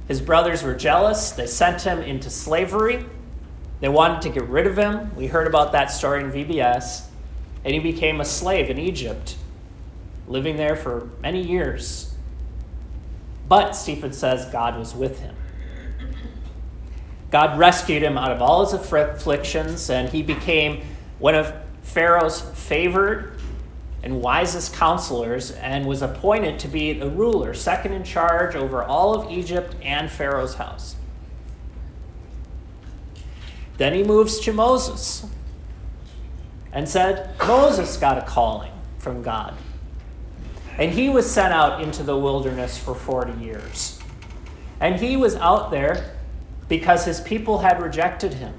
His 0.08 0.20
brothers 0.20 0.62
were 0.62 0.74
jealous. 0.74 1.30
They 1.30 1.46
sent 1.46 1.82
him 1.82 2.00
into 2.00 2.30
slavery. 2.30 3.04
They 3.80 3.88
wanted 3.88 4.22
to 4.22 4.28
get 4.30 4.48
rid 4.48 4.66
of 4.66 4.76
him. 4.76 5.14
We 5.14 5.26
heard 5.26 5.46
about 5.46 5.72
that 5.72 5.90
story 5.90 6.22
in 6.24 6.32
VBS. 6.32 7.06
And 7.64 7.74
he 7.74 7.80
became 7.80 8.20
a 8.20 8.24
slave 8.24 8.70
in 8.70 8.78
Egypt, 8.78 9.36
living 10.26 10.56
there 10.56 10.76
for 10.76 11.10
many 11.20 11.42
years. 11.42 12.14
But, 13.48 13.72
Stephen 13.72 14.12
says, 14.12 14.46
God 14.46 14.78
was 14.78 14.94
with 14.94 15.20
him. 15.20 15.34
God 17.30 17.58
rescued 17.58 18.02
him 18.02 18.16
out 18.16 18.32
of 18.32 18.40
all 18.40 18.64
his 18.64 18.72
afflictions, 18.72 19.90
and 19.90 20.08
he 20.08 20.22
became 20.22 20.82
one 21.18 21.34
of 21.34 21.52
Pharaoh's 21.82 22.40
favored 22.40 23.35
and 24.06 24.22
wisest 24.22 24.72
counselors 24.72 25.50
and 25.50 25.84
was 25.84 26.00
appointed 26.00 26.60
to 26.60 26.68
be 26.68 26.92
the 26.92 27.10
ruler, 27.10 27.52
second 27.52 27.92
in 27.92 28.04
charge 28.04 28.54
over 28.54 28.84
all 28.84 29.12
of 29.12 29.32
Egypt 29.32 29.74
and 29.82 30.08
Pharaoh's 30.08 30.54
house. 30.54 30.94
Then 33.78 33.94
he 33.94 34.04
moves 34.04 34.38
to 34.38 34.52
Moses 34.52 35.26
and 36.72 36.88
said, 36.88 37.36
Moses 37.48 37.96
got 37.96 38.16
a 38.16 38.20
calling 38.20 38.70
from 38.98 39.22
God. 39.22 39.56
And 40.78 40.92
he 40.92 41.08
was 41.08 41.28
sent 41.28 41.52
out 41.52 41.82
into 41.82 42.04
the 42.04 42.16
wilderness 42.16 42.78
for 42.78 42.94
40 42.94 43.44
years. 43.44 43.98
And 44.78 45.00
he 45.00 45.16
was 45.16 45.34
out 45.34 45.72
there 45.72 46.14
because 46.68 47.04
his 47.04 47.20
people 47.20 47.58
had 47.58 47.82
rejected 47.82 48.34
him. 48.34 48.54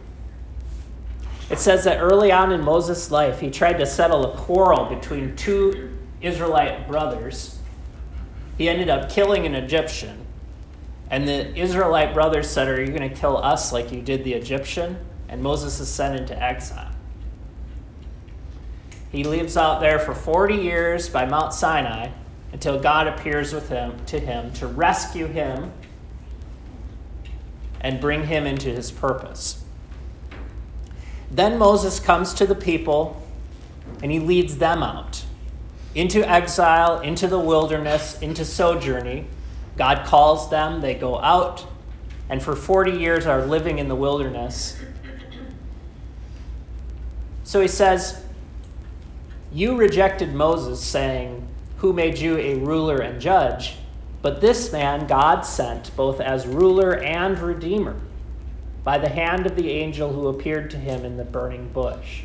It 1.50 1.60
says 1.60 1.86
that 1.86 2.00
early 2.00 2.32
on 2.32 2.52
in 2.52 2.64
Moses' 2.64 3.10
life, 3.10 3.40
he 3.40 3.50
tried 3.50 3.78
to 3.80 3.86
settle 3.86 4.34
a 4.34 4.38
quarrel 4.38 4.86
between 4.86 5.36
two 5.36 5.98
Israelite 6.22 6.88
brothers. 6.88 7.60
He 8.58 8.68
ended 8.68 8.90
up 8.90 9.10
killing 9.10 9.46
an 9.46 9.56
Egyptian. 9.56 10.26
And 11.10 11.26
the 11.28 11.56
Israelite 11.58 12.14
brothers 12.14 12.50
said, 12.50 12.68
Are 12.68 12.82
you 12.82 12.92
going 12.92 13.10
to 13.10 13.16
kill 13.16 13.38
us 13.38 13.72
like 13.72 13.92
you 13.92 14.02
did 14.02 14.26
the 14.26 14.34
Egyptian? 14.34 14.98
And 15.30 15.42
Moses 15.42 15.80
is 15.80 15.88
sent 15.88 16.20
into 16.20 16.42
exile. 16.42 16.92
He 19.10 19.24
lives 19.24 19.56
out 19.56 19.80
there 19.80 20.00
for 20.00 20.14
40 20.14 20.56
years 20.56 21.08
by 21.08 21.26
Mount 21.26 21.54
Sinai 21.54 22.10
until 22.52 22.80
God 22.80 23.08
appears 23.08 23.54
with 23.54 23.70
him 23.70 24.06
to 24.08 24.20
him 24.20 24.52
to 24.54 24.68
rescue 24.68 25.28
him 25.28 25.72
and 27.80 28.02
bring 28.02 28.26
him 28.26 28.46
into 28.46 28.70
his 28.70 28.92
purpose. 28.92 29.64
Then 31.30 31.58
Moses 31.58 32.00
comes 32.00 32.34
to 32.36 32.46
the 32.46 32.56
people 32.56 33.22
and 34.02 34.12
he 34.12 34.20
leads 34.20 34.58
them 34.58 34.84
out 34.84 35.24
into 35.96 36.28
exile, 36.30 37.00
into 37.00 37.28
the 37.28 37.40
wilderness, 37.40 38.22
into 38.22 38.46
sojourning. 38.46 39.28
God 39.78 40.06
calls 40.06 40.50
them, 40.50 40.82
they 40.82 40.94
go 40.94 41.20
out, 41.20 41.66
and 42.30 42.42
for 42.42 42.56
40 42.56 42.92
years 42.92 43.26
are 43.26 43.46
living 43.46 43.80
in 43.80 43.88
the 43.88 43.96
wilderness. 43.96 44.80
So 47.44 47.62
he 47.62 47.68
says, 47.68 48.24
You 49.52 49.76
rejected 49.76 50.34
Moses, 50.34 50.84
saying, 50.84 51.48
Who 51.78 51.94
made 51.94 52.20
you 52.20 52.38
a 52.38 52.56
ruler 52.56 52.98
and 52.98 53.20
judge? 53.20 53.78
But 54.22 54.42
this 54.42 54.72
man 54.72 55.08
God 55.08 55.42
sent 55.42 55.96
both 55.96 56.20
as 56.20 56.46
ruler 56.46 56.96
and 56.96 57.40
redeemer 57.40 57.96
by 58.88 58.98
the 58.98 59.10
hand 59.10 59.46
of 59.46 59.58
the 59.58 59.70
angel 59.70 60.14
who 60.14 60.30
appeared 60.30 60.70
to 60.70 60.78
him 60.78 61.04
in 61.04 61.18
the 61.18 61.26
burning 61.26 61.68
bush. 61.74 62.22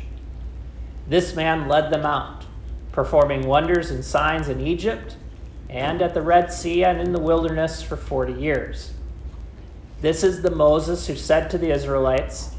This 1.09 1.35
man 1.35 1.67
led 1.67 1.91
them 1.91 2.05
out, 2.05 2.45
performing 2.93 3.45
wonders 3.45 3.91
and 3.91 4.05
signs 4.05 4.47
in 4.47 4.65
Egypt 4.65 5.17
and 5.69 6.01
at 6.01 6.13
the 6.13 6.21
Red 6.21 6.53
Sea 6.53 6.85
and 6.85 7.01
in 7.01 7.11
the 7.11 7.19
wilderness 7.19 7.81
for 7.81 7.97
40 7.97 8.31
years. 8.31 8.93
This 9.99 10.23
is 10.23 10.41
the 10.41 10.55
Moses 10.55 11.05
who 11.07 11.17
said 11.17 11.49
to 11.49 11.57
the 11.57 11.69
Israelites, 11.69 12.55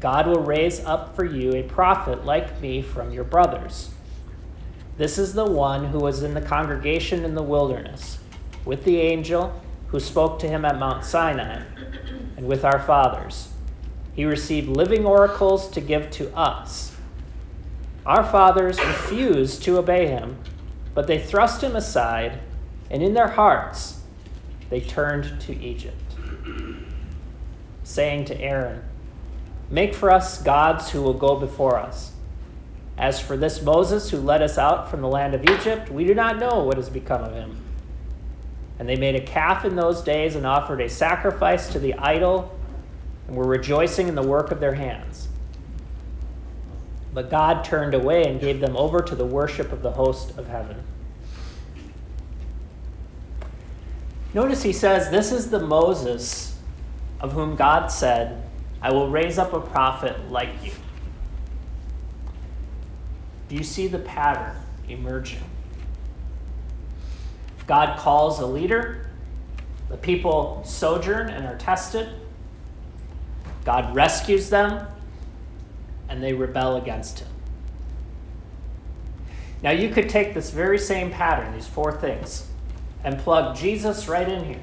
God 0.00 0.26
will 0.26 0.42
raise 0.42 0.82
up 0.86 1.14
for 1.14 1.26
you 1.26 1.52
a 1.52 1.62
prophet 1.62 2.24
like 2.24 2.58
me 2.62 2.80
from 2.80 3.12
your 3.12 3.24
brothers. 3.24 3.90
This 4.96 5.18
is 5.18 5.34
the 5.34 5.44
one 5.44 5.84
who 5.84 5.98
was 5.98 6.22
in 6.22 6.32
the 6.32 6.40
congregation 6.40 7.22
in 7.22 7.34
the 7.34 7.42
wilderness 7.42 8.18
with 8.64 8.84
the 8.84 8.98
angel 8.98 9.60
who 9.92 10.00
spoke 10.00 10.38
to 10.38 10.48
him 10.48 10.64
at 10.64 10.78
Mount 10.78 11.04
Sinai 11.04 11.62
and 12.36 12.46
with 12.46 12.64
our 12.64 12.80
fathers. 12.80 13.50
He 14.14 14.24
received 14.24 14.68
living 14.68 15.04
oracles 15.04 15.68
to 15.70 15.80
give 15.80 16.10
to 16.12 16.34
us. 16.34 16.96
Our 18.04 18.24
fathers 18.24 18.78
refused 18.78 19.62
to 19.62 19.78
obey 19.78 20.08
him, 20.08 20.38
but 20.94 21.06
they 21.06 21.18
thrust 21.18 21.62
him 21.62 21.76
aside, 21.76 22.40
and 22.90 23.02
in 23.02 23.14
their 23.14 23.28
hearts 23.28 24.00
they 24.70 24.80
turned 24.80 25.40
to 25.42 25.58
Egypt, 25.62 26.16
saying 27.84 28.24
to 28.24 28.40
Aaron, 28.40 28.82
Make 29.70 29.94
for 29.94 30.10
us 30.10 30.42
gods 30.42 30.90
who 30.90 31.02
will 31.02 31.14
go 31.14 31.36
before 31.36 31.78
us. 31.78 32.12
As 32.98 33.20
for 33.20 33.36
this 33.36 33.62
Moses 33.62 34.10
who 34.10 34.18
led 34.18 34.42
us 34.42 34.58
out 34.58 34.90
from 34.90 35.00
the 35.00 35.08
land 35.08 35.34
of 35.34 35.48
Egypt, 35.48 35.90
we 35.90 36.04
do 36.04 36.14
not 36.14 36.38
know 36.38 36.64
what 36.64 36.76
has 36.76 36.90
become 36.90 37.22
of 37.22 37.34
him. 37.34 37.61
And 38.78 38.88
they 38.88 38.96
made 38.96 39.14
a 39.14 39.20
calf 39.20 39.64
in 39.64 39.76
those 39.76 40.02
days 40.02 40.34
and 40.34 40.46
offered 40.46 40.80
a 40.80 40.88
sacrifice 40.88 41.68
to 41.72 41.78
the 41.78 41.94
idol 41.94 42.58
and 43.28 43.36
were 43.36 43.46
rejoicing 43.46 44.08
in 44.08 44.14
the 44.14 44.22
work 44.22 44.50
of 44.50 44.60
their 44.60 44.74
hands. 44.74 45.28
But 47.14 47.30
God 47.30 47.64
turned 47.64 47.94
away 47.94 48.24
and 48.24 48.40
gave 48.40 48.60
them 48.60 48.76
over 48.76 49.00
to 49.00 49.14
the 49.14 49.26
worship 49.26 49.70
of 49.72 49.82
the 49.82 49.92
host 49.92 50.36
of 50.38 50.48
heaven. 50.48 50.82
Notice 54.34 54.62
he 54.62 54.72
says, 54.72 55.10
This 55.10 55.30
is 55.30 55.50
the 55.50 55.60
Moses 55.60 56.58
of 57.20 57.32
whom 57.32 57.54
God 57.54 57.88
said, 57.88 58.42
I 58.80 58.90
will 58.90 59.08
raise 59.08 59.38
up 59.38 59.52
a 59.52 59.60
prophet 59.60 60.30
like 60.30 60.50
you. 60.64 60.72
Do 63.48 63.54
you 63.54 63.62
see 63.62 63.86
the 63.86 63.98
pattern 63.98 64.56
emerging? 64.88 65.42
God 67.66 67.98
calls 67.98 68.40
a 68.40 68.46
leader, 68.46 69.08
the 69.88 69.96
people 69.96 70.62
sojourn 70.64 71.28
and 71.28 71.46
are 71.46 71.56
tested. 71.56 72.08
God 73.64 73.94
rescues 73.94 74.50
them, 74.50 74.86
and 76.08 76.22
they 76.22 76.32
rebel 76.32 76.76
against 76.76 77.20
him. 77.20 77.28
Now, 79.62 79.70
you 79.70 79.90
could 79.90 80.08
take 80.08 80.34
this 80.34 80.50
very 80.50 80.78
same 80.78 81.10
pattern, 81.10 81.52
these 81.52 81.68
four 81.68 81.92
things, 81.92 82.48
and 83.04 83.18
plug 83.18 83.56
Jesus 83.56 84.08
right 84.08 84.28
in 84.28 84.44
here, 84.44 84.62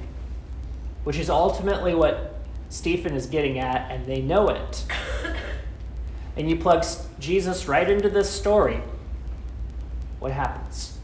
which 1.04 1.18
is 1.18 1.30
ultimately 1.30 1.94
what 1.94 2.34
Stephen 2.68 3.14
is 3.14 3.26
getting 3.26 3.58
at, 3.58 3.90
and 3.90 4.04
they 4.04 4.20
know 4.20 4.48
it. 4.50 4.84
And 6.36 6.48
you 6.48 6.56
plug 6.56 6.84
Jesus 7.18 7.66
right 7.66 7.88
into 7.88 8.08
this 8.08 8.30
story, 8.30 8.82
what 10.18 10.32
happens? 10.32 10.98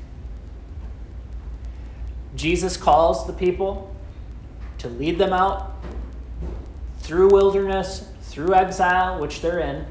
Jesus 2.36 2.76
calls 2.76 3.26
the 3.26 3.32
people, 3.32 3.92
to 4.78 4.88
lead 4.88 5.18
them 5.18 5.32
out 5.32 5.72
through 7.00 7.30
wilderness, 7.30 8.08
through 8.22 8.54
exile, 8.54 9.18
which 9.18 9.40
they're 9.40 9.58
in. 9.58 9.86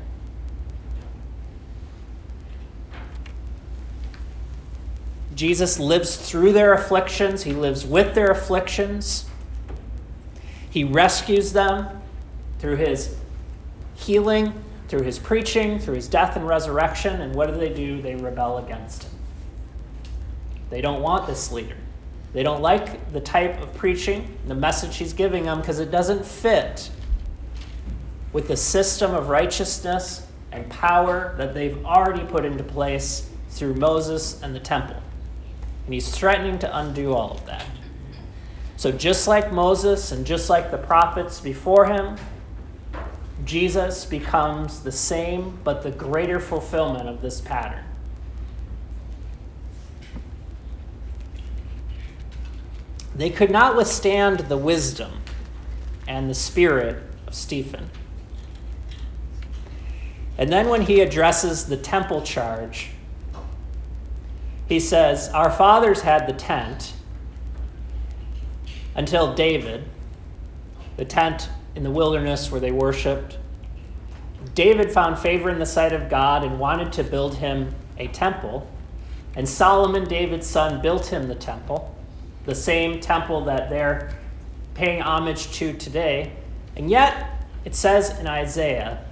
Jesus 5.34 5.80
lives 5.80 6.16
through 6.16 6.54
their 6.54 6.74
afflictions, 6.74 7.44
he 7.44 7.52
lives 7.52 7.86
with 7.86 8.16
their 8.16 8.32
afflictions. 8.32 9.25
He 10.70 10.84
rescues 10.84 11.54
them 11.54 12.02
through 12.60 12.78
his 12.78 13.16
healing, 13.96 14.54
through 14.88 15.04
his 15.04 15.20
preaching, 15.20 15.80
through 15.80 15.96
his 15.96 16.08
death 16.08 16.36
and 16.36 16.48
resurrection. 16.48 17.22
And 17.22 17.34
what 17.34 17.48
do 17.48 17.58
they 17.58 17.74
do? 17.74 18.02
They 18.02 18.16
rebel 18.16 18.58
against 18.58 19.04
him. 19.04 19.12
They 20.70 20.82
don't 20.82 21.02
want 21.02 21.28
this 21.28 21.52
leader. 21.52 21.78
They 22.36 22.44
don't 22.44 22.62
like 22.62 23.13
the 23.13 23.22
type 23.22 23.62
of 23.62 23.74
preaching, 23.75 24.38
the 24.46 24.56
message 24.56 24.98
he's 24.98 25.13
giving 25.13 25.46
them, 25.46 25.62
because 25.62 25.80
it 25.80 25.89
doesn't 25.89 26.25
fit 26.25 26.92
with 28.34 28.50
the 28.50 28.58
system 28.58 29.15
of 29.15 29.30
righteousness 29.30 30.27
and 30.51 30.70
power 30.70 31.34
that 31.38 31.54
they've 31.54 31.86
already 31.86 32.25
put 32.25 32.44
into 32.44 32.62
place 32.62 33.30
through 33.51 33.75
Moses 33.75 34.44
and 34.44 34.54
the 34.54 34.60
temple. 34.60 34.98
And 35.86 35.94
he's 35.94 36.10
threatening 36.10 36.60
to 36.60 36.77
undo 36.77 37.13
all 37.13 37.32
of 37.32 37.46
that. 37.46 37.65
So, 38.75 38.92
just 38.92 39.30
like 39.30 39.54
Moses 39.54 40.12
and 40.12 40.25
just 40.25 40.50
like 40.50 40.72
the 40.72 40.77
prophets 40.77 41.39
before 41.39 41.86
him, 41.86 42.18
Jesus 43.46 44.04
becomes 44.04 44.82
the 44.82 44.92
same 44.92 45.58
but 45.63 45.84
the 45.84 45.92
greater 45.92 46.42
fulfillment 46.42 47.08
of 47.08 47.22
this 47.22 47.39
pattern. 47.39 47.86
They 53.16 53.30
could 53.30 53.50
not 53.50 53.76
withstand 53.76 54.42
the 54.42 54.58
wisdom 54.58 55.22
and 56.08 56.30
the 56.30 56.36
spirit 56.36 57.02
of 57.26 57.34
Stephen. 57.34 57.90
And 60.38 60.52
then, 60.52 60.68
when 60.68 60.82
he 60.82 61.00
addresses 61.00 61.66
the 61.66 61.78
temple 61.78 62.22
charge, 62.22 62.90
he 64.68 64.82
says, 64.82 65.30
Our 65.30 65.50
fathers 65.50 66.02
had 66.02 66.28
the 66.28 66.34
tent 66.34 66.94
until 68.96 69.34
David, 69.34 69.86
the 70.98 71.06
tent 71.06 71.50
in 71.74 71.84
the 71.84 71.92
wilderness 71.92 72.52
where 72.52 72.60
they 72.60 72.72
worshiped. 72.72 73.38
David 74.54 74.92
found 74.92 75.18
favor 75.18 75.50
in 75.50 75.60
the 75.60 75.66
sight 75.66 75.94
of 75.94 76.10
God 76.10 76.44
and 76.44 76.60
wanted 76.60 76.92
to 76.94 77.04
build 77.04 77.36
him 77.36 77.74
a 77.98 78.08
temple. 78.08 78.70
And 79.36 79.48
Solomon, 79.48 80.06
David's 80.06 80.48
son, 80.48 80.82
built 80.82 81.08
him 81.08 81.28
the 81.28 81.36
temple, 81.36 81.95
the 82.46 82.56
same 82.56 83.00
temple 83.00 83.46
that 83.46 83.70
they're 83.70 84.16
paying 84.74 85.02
homage 85.02 85.52
to 85.54 85.74
today. 85.74 86.32
And 86.75 86.90
yet, 86.90 87.48
it 87.64 87.75
says 87.75 88.20
in 88.20 88.28
Isaiah, 88.28 89.04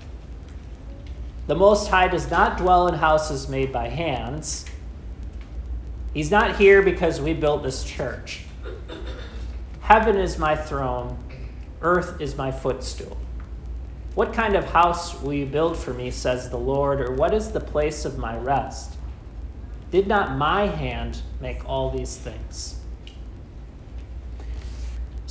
the 1.47 1.55
Most 1.55 1.89
High 1.89 2.07
does 2.07 2.29
not 2.29 2.57
dwell 2.57 2.87
in 2.87 2.93
houses 2.93 3.49
made 3.49 3.71
by 3.73 3.89
hands. 3.89 4.65
He's 6.13 6.31
not 6.31 6.57
here 6.57 6.81
because 6.81 7.19
we 7.19 7.33
built 7.33 7.63
this 7.63 7.83
church. 7.83 8.45
Heaven 9.81 10.17
is 10.17 10.37
my 10.37 10.55
throne, 10.55 11.17
earth 11.81 12.21
is 12.21 12.37
my 12.37 12.51
footstool. 12.51 13.17
What 14.15 14.31
kind 14.31 14.55
of 14.55 14.65
house 14.65 15.19
will 15.21 15.33
you 15.33 15.45
build 15.45 15.75
for 15.75 15.93
me, 15.93 16.11
says 16.11 16.49
the 16.49 16.57
Lord, 16.57 17.01
or 17.01 17.13
what 17.13 17.33
is 17.33 17.51
the 17.51 17.59
place 17.59 18.05
of 18.05 18.17
my 18.17 18.37
rest? 18.37 18.95
Did 19.91 20.07
not 20.07 20.37
my 20.37 20.67
hand 20.67 21.21
make 21.41 21.67
all 21.67 21.89
these 21.89 22.15
things? 22.15 22.79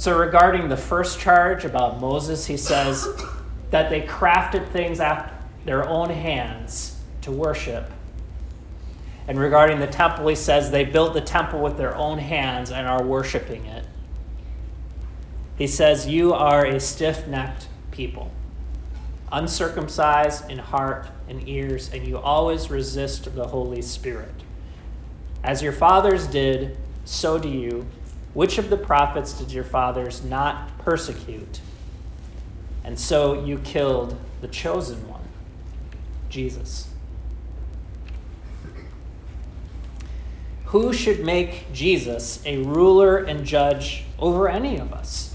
So, 0.03 0.19
regarding 0.19 0.69
the 0.69 0.77
first 0.77 1.21
charge 1.21 1.65
about 1.65 2.01
Moses, 2.01 2.45
he 2.45 2.57
says 2.57 3.07
that 3.71 3.88
they 3.88 4.01
crafted 4.01 4.69
things 4.71 4.99
after 4.99 5.33
their 5.65 5.88
own 5.88 6.11
hands 6.11 6.99
to 7.21 7.31
worship. 7.31 7.88
And 9.29 9.38
regarding 9.38 9.79
the 9.79 9.87
temple, 9.87 10.27
he 10.27 10.35
says 10.35 10.73
they 10.73 10.85
built 10.85 11.15
the 11.15 11.21
temple 11.21 11.61
with 11.61 11.77
their 11.77 11.95
own 11.95 12.19
hands 12.19 12.73
and 12.73 12.88
are 12.88 13.05
worshiping 13.05 13.65
it. 13.67 13.87
He 15.57 15.69
says, 15.69 16.09
You 16.09 16.35
are 16.35 16.67
a 16.67 16.81
stiff 16.81 17.29
necked 17.29 17.69
people, 17.93 18.33
uncircumcised 19.31 20.51
in 20.51 20.59
heart 20.59 21.07
and 21.29 21.49
ears, 21.49 21.93
and 21.95 22.05
you 22.05 22.19
always 22.19 22.73
resist 22.73 23.33
the 23.37 23.47
Holy 23.47 23.83
Spirit. 23.83 24.35
As 25.45 25.62
your 25.62 25.73
fathers 25.73 26.27
did, 26.27 26.77
so 27.05 27.38
do 27.38 27.49
you. 27.49 27.87
Which 28.35 28.57
of 28.57 28.71
the 28.71 28.77
prophets 28.77 29.35
did 29.35 29.53
your 29.53 29.64
fathers 29.64 30.25
not 30.25 30.79
persecute? 30.79 31.61
And 32.83 32.99
so 32.99 33.45
you 33.45 33.59
killed 33.59 34.18
the 34.40 34.49
chosen 34.49 35.07
one, 35.09 35.23
Jesus. 36.29 36.88
Who 40.66 40.95
should 40.95 41.21
make 41.21 41.71
Jesus 41.75 42.42
a 42.47 42.62
ruler 42.62 43.18
and 43.18 43.45
judge 43.45 44.05
over 44.18 44.49
any 44.49 44.79
of 44.79 44.92
us? 44.95 45.35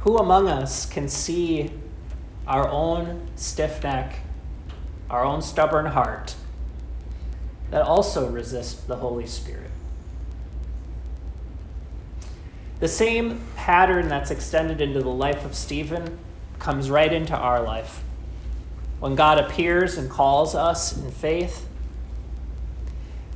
Who 0.00 0.18
among 0.18 0.48
us 0.48 0.86
can 0.86 1.08
see 1.08 1.70
our 2.46 2.68
own 2.68 3.28
stiff 3.36 3.84
neck, 3.84 4.18
our 5.08 5.24
own 5.24 5.42
stubborn 5.42 5.86
heart 5.86 6.34
that 7.70 7.82
also 7.82 8.28
resist 8.28 8.86
the 8.88 8.96
Holy 8.96 9.26
Spirit? 9.26 9.70
The 12.78 12.88
same 12.88 13.40
pattern 13.56 14.08
that's 14.08 14.30
extended 14.30 14.80
into 14.80 15.00
the 15.00 15.08
life 15.08 15.44
of 15.44 15.54
Stephen 15.54 16.18
comes 16.58 16.90
right 16.90 17.12
into 17.12 17.34
our 17.34 17.62
life. 17.62 18.02
When 19.00 19.14
God 19.14 19.38
appears 19.38 19.96
and 19.96 20.10
calls 20.10 20.54
us 20.54 20.96
in 20.96 21.10
faith, 21.10 21.66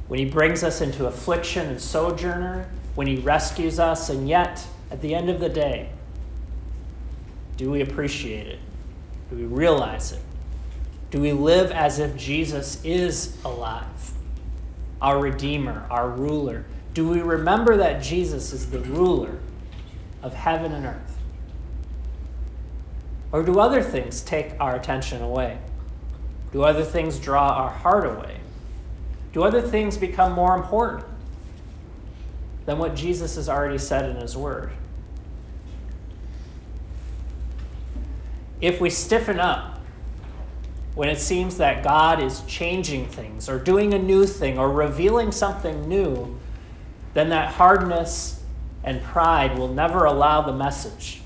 when 0.08 0.18
he 0.18 0.24
brings 0.24 0.64
us 0.64 0.80
into 0.80 1.06
affliction 1.06 1.68
and 1.68 1.80
sojourner, 1.80 2.68
when 2.94 3.06
he 3.06 3.16
rescues 3.16 3.78
us, 3.78 4.10
and 4.10 4.28
yet, 4.28 4.66
at 4.90 5.00
the 5.00 5.14
end 5.14 5.30
of 5.30 5.40
the 5.40 5.48
day, 5.48 5.90
do 7.56 7.70
we 7.70 7.80
appreciate 7.80 8.46
it? 8.46 8.58
Do 9.30 9.36
we 9.36 9.44
realize 9.44 10.12
it? 10.12 10.20
Do 11.10 11.20
we 11.20 11.32
live 11.32 11.70
as 11.70 11.98
if 11.98 12.16
Jesus 12.16 12.82
is 12.84 13.36
alive, 13.44 14.12
our 15.00 15.18
Redeemer, 15.18 15.86
our 15.90 16.08
ruler? 16.10 16.64
Do 16.94 17.08
we 17.08 17.20
remember 17.20 17.76
that 17.76 18.02
Jesus 18.02 18.52
is 18.52 18.70
the 18.70 18.80
ruler 18.80 19.38
of 20.22 20.34
heaven 20.34 20.72
and 20.72 20.86
earth? 20.86 21.18
Or 23.32 23.42
do 23.42 23.60
other 23.60 23.82
things 23.82 24.20
take 24.22 24.52
our 24.58 24.74
attention 24.76 25.22
away? 25.22 25.58
Do 26.52 26.62
other 26.62 26.84
things 26.84 27.18
draw 27.18 27.48
our 27.48 27.70
heart 27.70 28.04
away? 28.04 28.40
Do 29.32 29.44
other 29.44 29.62
things 29.62 29.96
become 29.96 30.32
more 30.32 30.56
important 30.56 31.06
than 32.66 32.78
what 32.78 32.96
Jesus 32.96 33.36
has 33.36 33.48
already 33.48 33.78
said 33.78 34.10
in 34.10 34.16
his 34.16 34.36
word? 34.36 34.72
if 38.60 38.80
we 38.80 38.90
stiffen 38.90 39.40
up 39.40 39.69
when 41.00 41.08
it 41.08 41.18
seems 41.18 41.56
that 41.56 41.82
God 41.82 42.22
is 42.22 42.42
changing 42.42 43.06
things 43.06 43.48
or 43.48 43.58
doing 43.58 43.94
a 43.94 43.98
new 43.98 44.26
thing 44.26 44.58
or 44.58 44.70
revealing 44.70 45.32
something 45.32 45.88
new, 45.88 46.38
then 47.14 47.30
that 47.30 47.54
hardness 47.54 48.42
and 48.84 49.02
pride 49.04 49.58
will 49.58 49.72
never 49.72 50.04
allow 50.04 50.42
the 50.42 50.52
message 50.52 51.22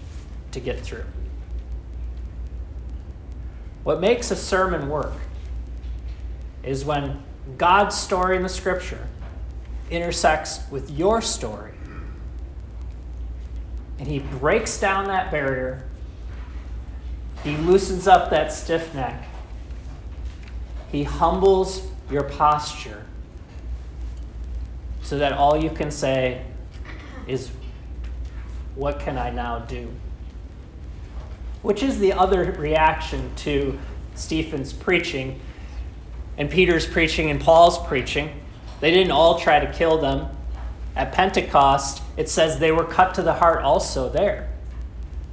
to 0.53 0.61
get 0.61 0.79
through. 0.79 1.03
What 3.83 4.01
makes 4.01 4.31
a 4.31 4.37
sermon 4.37 4.89
work 4.89 5.15
is 6.63 6.85
when 6.85 7.21
God's 7.59 7.99
story 7.99 8.37
in 8.37 8.45
the 8.45 8.49
scripture 8.49 9.09
intersects 9.91 10.61
with 10.71 10.89
your 10.93 11.21
story. 11.21 11.73
And 13.99 14.07
he 14.07 14.21
breaks 14.21 14.79
down 14.79 15.07
that 15.07 15.33
barrier 15.33 15.83
he 17.43 17.57
loosens 17.57 18.07
up 18.07 18.31
that 18.31 18.53
stiff 18.53 18.95
neck. 18.95 19.27
He 20.91 21.05
humbles 21.05 21.87
your 22.11 22.25
posture 22.25 23.05
so 25.03 25.19
that 25.19 25.33
all 25.33 25.57
you 25.57 25.71
can 25.71 25.91
say 25.91 26.45
is, 27.27 27.51
What 28.75 29.01
can 29.01 29.19
I 29.19 29.31
now 29.31 29.61
do? 29.61 29.91
Which 31.63 31.83
is 31.83 31.99
the 31.99 32.13
other 32.13 32.53
reaction 32.53 33.31
to 33.37 33.79
Stephen's 34.15 34.73
preaching 34.73 35.41
and 36.37 36.51
Peter's 36.51 36.87
preaching 36.87 37.31
and 37.31 37.41
Paul's 37.41 37.79
preaching. 37.87 38.41
They 38.81 38.91
didn't 38.91 39.13
all 39.13 39.39
try 39.39 39.61
to 39.61 39.73
kill 39.73 39.99
them. 39.99 40.29
At 40.97 41.13
Pentecost, 41.13 42.03
it 42.17 42.29
says 42.29 42.59
they 42.59 42.73
were 42.73 42.85
cut 42.85 43.15
to 43.15 43.23
the 43.23 43.35
heart 43.35 43.63
also 43.63 44.09
there. 44.09 44.49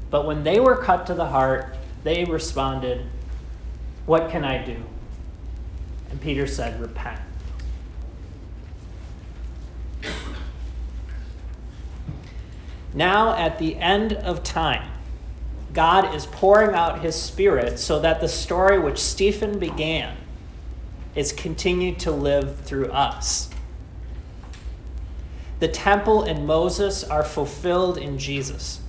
But 0.10 0.26
when 0.26 0.44
they 0.44 0.60
were 0.60 0.76
cut 0.76 1.06
to 1.08 1.14
the 1.14 1.28
heart, 1.28 1.76
they 2.04 2.26
responded, 2.26 3.06
What 4.06 4.30
can 4.30 4.44
I 4.44 4.64
do? 4.64 4.84
And 6.12 6.22
Peter 6.22 6.46
said, 6.46 6.80
Repent. 6.80 7.22
Now, 12.94 13.36
at 13.36 13.58
the 13.58 13.78
end 13.78 14.14
of 14.14 14.44
time, 14.44 14.92
God 15.74 16.14
is 16.14 16.26
pouring 16.26 16.76
out 16.76 17.00
his 17.00 17.16
Spirit 17.16 17.80
so 17.80 18.00
that 18.00 18.20
the 18.20 18.28
story 18.28 18.78
which 18.78 19.00
Stephen 19.00 19.58
began 19.58 20.18
is 21.16 21.32
continued 21.32 22.00
to 22.00 22.12
live 22.12 22.60
through 22.62 22.92
us. 22.92 23.50
The 25.60 25.70
temple 25.70 26.24
and 26.24 26.46
Moses 26.46 27.04
are 27.04 27.24
fulfilled 27.24 27.98
in 27.98 28.18
Jesus, 28.18 28.82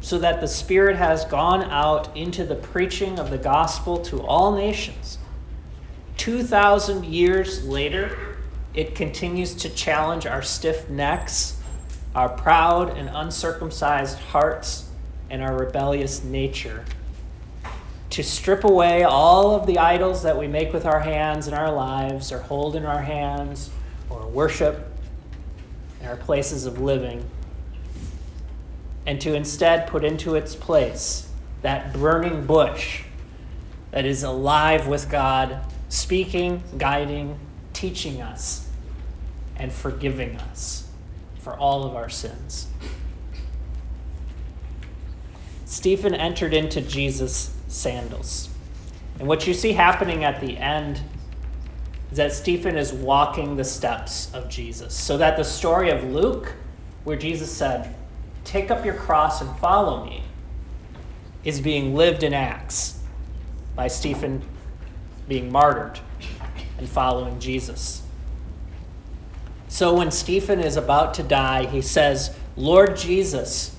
so 0.00 0.18
that 0.18 0.40
the 0.40 0.48
Spirit 0.48 0.96
has 0.96 1.24
gone 1.24 1.64
out 1.64 2.16
into 2.16 2.44
the 2.44 2.54
preaching 2.54 3.18
of 3.18 3.28
the 3.28 3.38
gospel 3.38 3.98
to 4.04 4.22
all 4.22 4.54
nations. 4.54 5.18
2,000 6.16 7.04
years 7.04 7.64
later, 7.64 8.36
it 8.74 8.94
continues 8.94 9.54
to 9.54 9.68
challenge 9.68 10.26
our 10.26 10.42
stiff 10.42 10.88
necks, 10.90 11.58
our 12.14 12.28
proud 12.28 12.96
and 12.96 13.10
uncircumcised 13.12 14.18
hearts 14.18 14.88
and 15.30 15.42
our 15.42 15.56
rebellious 15.56 16.22
nature. 16.22 16.84
To 18.10 18.22
strip 18.22 18.64
away 18.64 19.02
all 19.02 19.54
of 19.54 19.66
the 19.66 19.78
idols 19.78 20.22
that 20.22 20.38
we 20.38 20.46
make 20.46 20.72
with 20.72 20.86
our 20.86 21.00
hands 21.00 21.48
in 21.48 21.54
our 21.54 21.72
lives, 21.72 22.32
or 22.32 22.38
hold 22.38 22.76
in 22.76 22.86
our 22.86 23.02
hands, 23.02 23.70
or 24.08 24.26
worship 24.26 24.86
in 26.00 26.06
our 26.06 26.16
places 26.16 26.66
of 26.66 26.80
living, 26.80 27.28
and 29.06 29.20
to 29.20 29.34
instead 29.34 29.86
put 29.86 30.04
into 30.04 30.34
its 30.34 30.54
place 30.54 31.28
that 31.62 31.92
burning 31.92 32.46
bush 32.46 33.02
that 33.90 34.04
is 34.04 34.22
alive 34.22 34.86
with 34.86 35.10
God, 35.10 35.60
speaking, 35.88 36.62
guiding, 36.78 37.38
teaching 37.72 38.20
us, 38.20 38.68
and 39.56 39.72
forgiving 39.72 40.36
us 40.36 40.88
for 41.38 41.56
all 41.56 41.84
of 41.84 41.94
our 41.94 42.08
sins. 42.08 42.66
Stephen 45.64 46.14
entered 46.14 46.54
into 46.54 46.80
Jesus' 46.80 47.54
sandals. 47.68 48.48
And 49.18 49.28
what 49.28 49.46
you 49.46 49.54
see 49.54 49.72
happening 49.72 50.24
at 50.24 50.40
the 50.40 50.56
end 50.58 51.00
is 52.10 52.18
that 52.18 52.32
Stephen 52.32 52.76
is 52.76 52.92
walking 52.92 53.56
the 53.56 53.64
steps 53.64 54.32
of 54.32 54.48
Jesus. 54.48 54.94
So 54.94 55.16
that 55.18 55.36
the 55.36 55.44
story 55.44 55.90
of 55.90 56.04
Luke, 56.04 56.54
where 57.04 57.16
Jesus 57.16 57.50
said, 57.50 57.94
Take 58.44 58.70
up 58.70 58.84
your 58.84 58.94
cross 58.94 59.40
and 59.40 59.58
follow 59.58 60.04
me, 60.04 60.22
is 61.44 61.60
being 61.60 61.94
lived 61.94 62.22
in 62.22 62.32
Acts 62.32 63.00
by 63.74 63.88
Stephen 63.88 64.42
being 65.28 65.50
martyred 65.50 66.00
and 66.78 66.88
following 66.88 67.38
Jesus. 67.40 68.02
So 69.68 69.94
when 69.94 70.10
Stephen 70.10 70.60
is 70.60 70.76
about 70.76 71.14
to 71.14 71.22
die, 71.22 71.66
he 71.66 71.82
says, 71.82 72.36
Lord 72.56 72.96
Jesus, 72.96 73.76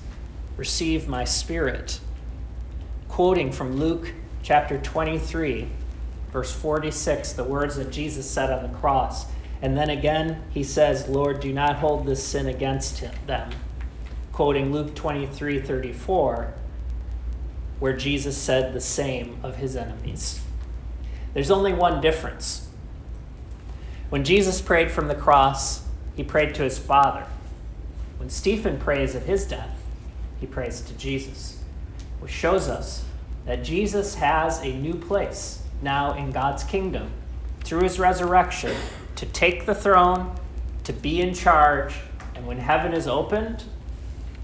receive 0.56 1.08
my 1.08 1.24
spirit. 1.24 2.00
Quoting 3.08 3.52
from 3.52 3.76
Luke 3.76 4.12
chapter 4.42 4.78
23, 4.78 5.68
verse 6.30 6.52
46, 6.52 7.32
the 7.32 7.44
words 7.44 7.76
that 7.76 7.90
Jesus 7.90 8.30
said 8.30 8.50
on 8.50 8.70
the 8.70 8.78
cross. 8.78 9.26
And 9.60 9.76
then 9.76 9.90
again, 9.90 10.42
he 10.50 10.62
says, 10.62 11.08
Lord, 11.08 11.40
do 11.40 11.52
not 11.52 11.76
hold 11.76 12.06
this 12.06 12.22
sin 12.22 12.46
against 12.46 12.98
him, 12.98 13.14
them. 13.26 13.50
Quoting 14.32 14.72
Luke 14.72 14.94
23, 14.94 15.60
34, 15.60 16.54
where 17.80 17.96
Jesus 17.96 18.36
said 18.36 18.72
the 18.72 18.80
same 18.80 19.40
of 19.42 19.56
his 19.56 19.74
enemies. 19.74 20.40
There's 21.34 21.50
only 21.50 21.72
one 21.72 22.00
difference. 22.00 22.68
When 24.10 24.24
Jesus 24.24 24.60
prayed 24.60 24.90
from 24.90 25.08
the 25.08 25.14
cross, 25.14 25.86
he 26.16 26.24
prayed 26.24 26.54
to 26.56 26.62
his 26.62 26.78
Father. 26.78 27.26
When 28.18 28.30
Stephen 28.30 28.78
prays 28.78 29.14
at 29.14 29.22
his 29.22 29.46
death, 29.46 29.80
he 30.40 30.46
prays 30.46 30.80
to 30.82 30.94
Jesus, 30.94 31.62
which 32.20 32.32
shows 32.32 32.68
us 32.68 33.04
that 33.46 33.62
Jesus 33.62 34.14
has 34.16 34.60
a 34.62 34.76
new 34.76 34.94
place 34.94 35.62
now 35.82 36.14
in 36.14 36.30
God's 36.30 36.64
kingdom 36.64 37.10
through 37.60 37.82
his 37.82 37.98
resurrection 37.98 38.74
to 39.16 39.26
take 39.26 39.66
the 39.66 39.74
throne, 39.74 40.34
to 40.84 40.92
be 40.92 41.20
in 41.20 41.34
charge, 41.34 41.94
and 42.34 42.46
when 42.46 42.58
heaven 42.58 42.92
is 42.92 43.06
opened, 43.06 43.64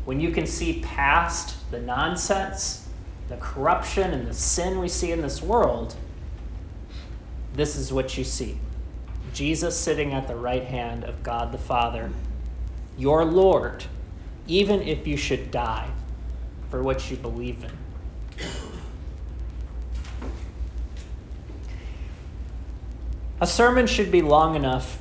when 0.04 0.20
you 0.20 0.30
can 0.30 0.46
see 0.46 0.80
past 0.80 1.70
the 1.70 1.80
nonsense, 1.80 2.88
the 3.28 3.36
corruption, 3.36 4.12
and 4.12 4.26
the 4.26 4.34
sin 4.34 4.78
we 4.78 4.88
see 4.88 5.12
in 5.12 5.22
this 5.22 5.42
world, 5.42 5.94
this 7.54 7.76
is 7.76 7.92
what 7.92 8.18
you 8.18 8.24
see 8.24 8.58
Jesus 9.32 9.76
sitting 9.76 10.12
at 10.12 10.28
the 10.28 10.36
right 10.36 10.64
hand 10.64 11.04
of 11.04 11.22
God 11.22 11.50
the 11.50 11.58
Father, 11.58 12.10
your 12.96 13.24
Lord 13.24 13.84
even 14.46 14.82
if 14.82 15.06
you 15.06 15.16
should 15.16 15.50
die 15.50 15.88
for 16.70 16.82
what 16.82 17.10
you 17.10 17.16
believe 17.16 17.64
in. 17.64 17.70
A 23.40 23.46
sermon 23.46 23.86
should 23.86 24.10
be 24.10 24.22
long 24.22 24.54
enough 24.54 24.98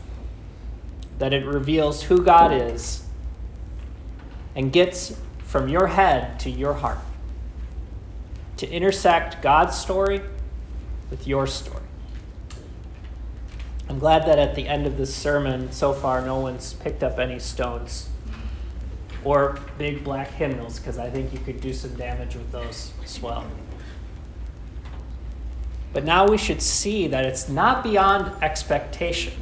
that 1.19 1.33
it 1.33 1.45
reveals 1.45 2.03
who 2.03 2.23
God 2.23 2.51
is 2.51 3.05
and 4.55 4.71
gets 4.71 5.15
from 5.45 5.67
your 5.67 5.87
head 5.87 6.39
to 6.41 6.49
your 6.49 6.73
heart 6.73 6.99
to 8.57 8.69
intersect 8.69 9.41
God's 9.41 9.77
story 9.77 10.21
with 11.09 11.27
your 11.27 11.47
story. 11.47 11.82
I'm 13.93 13.99
glad 13.99 14.25
that 14.25 14.39
at 14.39 14.55
the 14.55 14.67
end 14.67 14.87
of 14.87 14.97
this 14.97 15.13
sermon, 15.13 15.71
so 15.71 15.93
far, 15.93 16.19
no 16.19 16.39
one's 16.39 16.73
picked 16.73 17.03
up 17.03 17.19
any 17.19 17.37
stones 17.37 18.09
or 19.23 19.59
big 19.77 20.03
black 20.03 20.31
hymnals 20.31 20.79
because 20.79 20.97
I 20.97 21.11
think 21.11 21.31
you 21.31 21.37
could 21.37 21.61
do 21.61 21.71
some 21.73 21.93
damage 21.95 22.33
with 22.33 22.51
those 22.51 22.91
as 23.03 23.21
well. 23.21 23.45
But 25.93 26.05
now 26.05 26.27
we 26.27 26.39
should 26.39 26.59
see 26.59 27.05
that 27.09 27.23
it's 27.23 27.47
not 27.47 27.83
beyond 27.83 28.33
expectation 28.41 29.33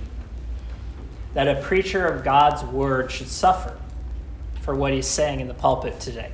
that 1.33 1.47
a 1.47 1.61
preacher 1.61 2.05
of 2.05 2.25
God's 2.25 2.61
word 2.61 3.09
should 3.09 3.29
suffer 3.29 3.77
for 4.59 4.75
what 4.75 4.91
he's 4.91 5.07
saying 5.07 5.39
in 5.39 5.47
the 5.47 5.53
pulpit 5.53 6.01
today. 6.01 6.33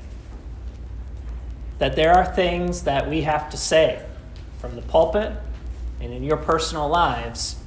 That 1.77 1.95
there 1.95 2.15
are 2.15 2.25
things 2.25 2.81
that 2.85 3.07
we 3.07 3.21
have 3.21 3.51
to 3.51 3.57
say 3.57 4.03
from 4.57 4.75
the 4.75 4.81
pulpit 4.81 5.33
and 6.01 6.11
in 6.11 6.23
your 6.23 6.37
personal 6.37 6.89
lives 6.89 7.57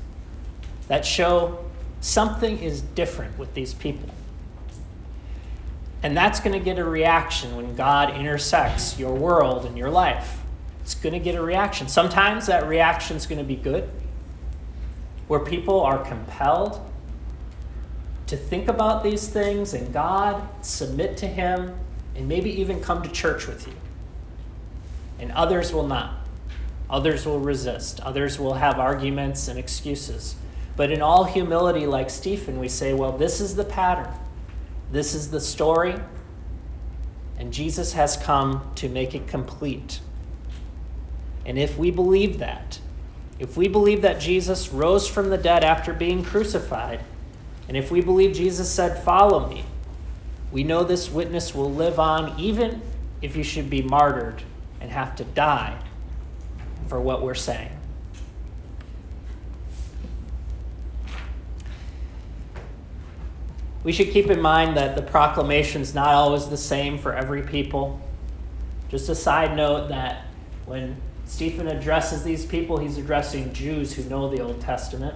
that 0.91 1.07
show 1.07 1.65
something 2.01 2.59
is 2.59 2.81
different 2.81 3.39
with 3.39 3.55
these 3.55 3.73
people. 3.73 4.11
And 6.03 6.17
that's 6.17 6.41
going 6.41 6.59
to 6.59 6.65
get 6.65 6.81
a 6.81 6.85
reaction 6.85 7.55
when 7.55 7.77
God 7.77 8.17
intersects 8.17 8.99
your 8.99 9.15
world 9.15 9.65
and 9.67 9.79
your 9.79 9.89
life. 9.89 10.41
It's 10.83 10.97
going 10.97 11.13
to 11.13 11.21
get 11.21 11.37
a 11.37 11.43
reaction. 11.43 11.87
Sometimes 11.87 12.47
that 12.47 12.67
reaction 12.67 13.17
is 13.17 13.27
going 13.27 13.39
to 13.39 13.45
be 13.45 13.55
good, 13.55 13.89
where 15.29 15.39
people 15.39 15.81
are 15.81 16.05
compelled 16.05 16.85
to 18.27 18.37
think 18.37 18.67
about 18.67 19.05
these 19.05 19.29
things 19.29 19.73
and 19.75 19.93
God, 19.93 20.43
submit 20.61 21.17
to 21.19 21.29
Him, 21.29 21.77
and 22.17 22.29
maybe 22.29 22.51
even 22.61 22.81
come 22.81 23.05
to 23.05 23.09
church 23.09 23.47
with 23.47 23.65
you. 23.69 23.75
And 25.21 25.31
others 25.31 25.73
will 25.73 25.87
not. 25.87 26.15
Others 26.89 27.27
will 27.27 27.39
resist. 27.39 28.01
Others 28.01 28.41
will 28.41 28.55
have 28.55 28.81
arguments 28.81 29.47
and 29.47 29.57
excuses. 29.57 30.35
But 30.77 30.91
in 30.91 31.03
all 31.03 31.25
humility, 31.25 31.87
like 31.87 32.11
Stephen, 32.11 32.59
we 32.59 32.69
say, 32.69 32.95
well, 32.95 33.13
this 33.13 33.41
is 33.41 33.57
the 33.57 33.65
pattern. 33.65 34.13
This 34.91 35.15
is 35.15 35.31
the 35.31 35.41
story, 35.41 35.95
and 37.39 37.53
Jesus 37.53 37.93
has 37.93 38.17
come 38.17 38.71
to 38.75 38.89
make 38.89 39.15
it 39.15 39.29
complete. 39.29 40.01
And 41.47 41.59
if 41.59 41.79
we 41.79 41.91
believe 41.91 42.39
that, 42.39 42.81
if 43.39 43.57
we 43.57 43.69
believe 43.69 44.03
that 44.03 44.21
Jesus 44.21 44.71
rose 44.71 45.07
from 45.07 45.31
the 45.31 45.39
dead 45.39 45.63
after 45.63 45.93
being 45.93 46.25
crucified, 46.25 47.01
and 47.69 47.77
if 47.77 47.91
we 47.91 48.01
believe 48.01 48.35
Jesus 48.35 48.69
said, 48.69 49.03
Follow 49.03 49.49
me, 49.49 49.65
we 50.51 50.65
know 50.65 50.83
this 50.83 51.11
witness 51.11 51.55
will 51.55 51.73
live 51.73 52.01
on 52.01 52.39
even 52.39 52.83
if 53.23 53.37
you 53.37 53.45
should 53.45 53.71
be 53.71 53.83
martyred 53.83 54.43
and 54.81 54.91
have 54.91 55.15
to 55.17 55.25
die 55.25 55.81
for 56.89 57.01
what 57.01 57.23
we're 57.23 57.35
saying. 57.35 57.80
We 63.83 63.93
should 63.93 64.11
keep 64.11 64.31
in 64.31 64.41
mind 64.41 64.77
that 64.77 64.95
the 64.95 65.03
proclamation 65.03 65.81
is 65.81 65.95
not 65.95 66.09
always 66.09 66.49
the 66.49 66.57
same 66.57 66.99
for 66.99 67.15
every 67.15 67.43
people. 67.43 67.99
Just 68.91 69.09
a 69.09 69.15
side 69.15 69.57
note 69.57 69.89
that 69.89 70.27
when 70.67 70.97
Stephen 71.25 71.69
addresses 71.69 72.23
these 72.23 72.45
people, 72.45 72.77
he's 72.77 72.99
addressing 72.99 73.53
Jews 73.53 73.95
who 73.95 74.03
know 74.05 74.29
the 74.29 74.43
Old 74.43 74.61
Testament. 74.61 75.15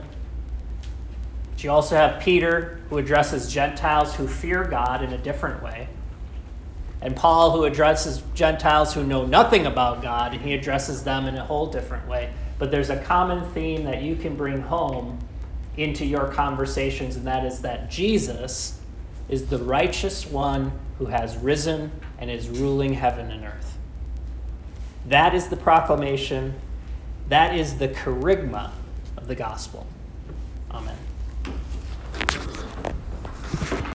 But 1.50 1.62
you 1.62 1.70
also 1.70 1.96
have 1.96 2.22
Peter, 2.22 2.80
who 2.88 2.98
addresses 2.98 3.52
Gentiles 3.52 4.14
who 4.14 4.26
fear 4.26 4.64
God 4.64 5.02
in 5.02 5.12
a 5.12 5.18
different 5.18 5.62
way. 5.62 5.88
And 7.02 7.14
Paul, 7.14 7.50
who 7.50 7.64
addresses 7.64 8.22
Gentiles 8.34 8.94
who 8.94 9.04
know 9.04 9.26
nothing 9.26 9.66
about 9.66 10.00
God, 10.00 10.32
and 10.32 10.40
he 10.40 10.54
addresses 10.54 11.04
them 11.04 11.26
in 11.26 11.36
a 11.36 11.44
whole 11.44 11.66
different 11.66 12.08
way. 12.08 12.32
But 12.58 12.70
there's 12.70 12.88
a 12.88 12.96
common 13.02 13.44
theme 13.50 13.84
that 13.84 14.00
you 14.00 14.16
can 14.16 14.36
bring 14.36 14.62
home 14.62 15.18
into 15.76 16.04
your 16.04 16.28
conversations, 16.28 17.16
and 17.16 17.26
that 17.26 17.44
is 17.44 17.62
that 17.62 17.90
Jesus 17.90 18.80
is 19.28 19.46
the 19.46 19.58
righteous 19.58 20.26
one 20.26 20.72
who 20.98 21.06
has 21.06 21.36
risen 21.36 21.90
and 22.18 22.30
is 22.30 22.48
ruling 22.48 22.94
heaven 22.94 23.30
and 23.30 23.44
earth. 23.44 23.76
That 25.06 25.34
is 25.34 25.48
the 25.48 25.56
proclamation, 25.56 26.54
that 27.28 27.54
is 27.54 27.78
the 27.78 27.88
kerygma 27.88 28.70
of 29.16 29.26
the 29.26 29.34
gospel. 29.34 29.86
Amen. 30.70 30.96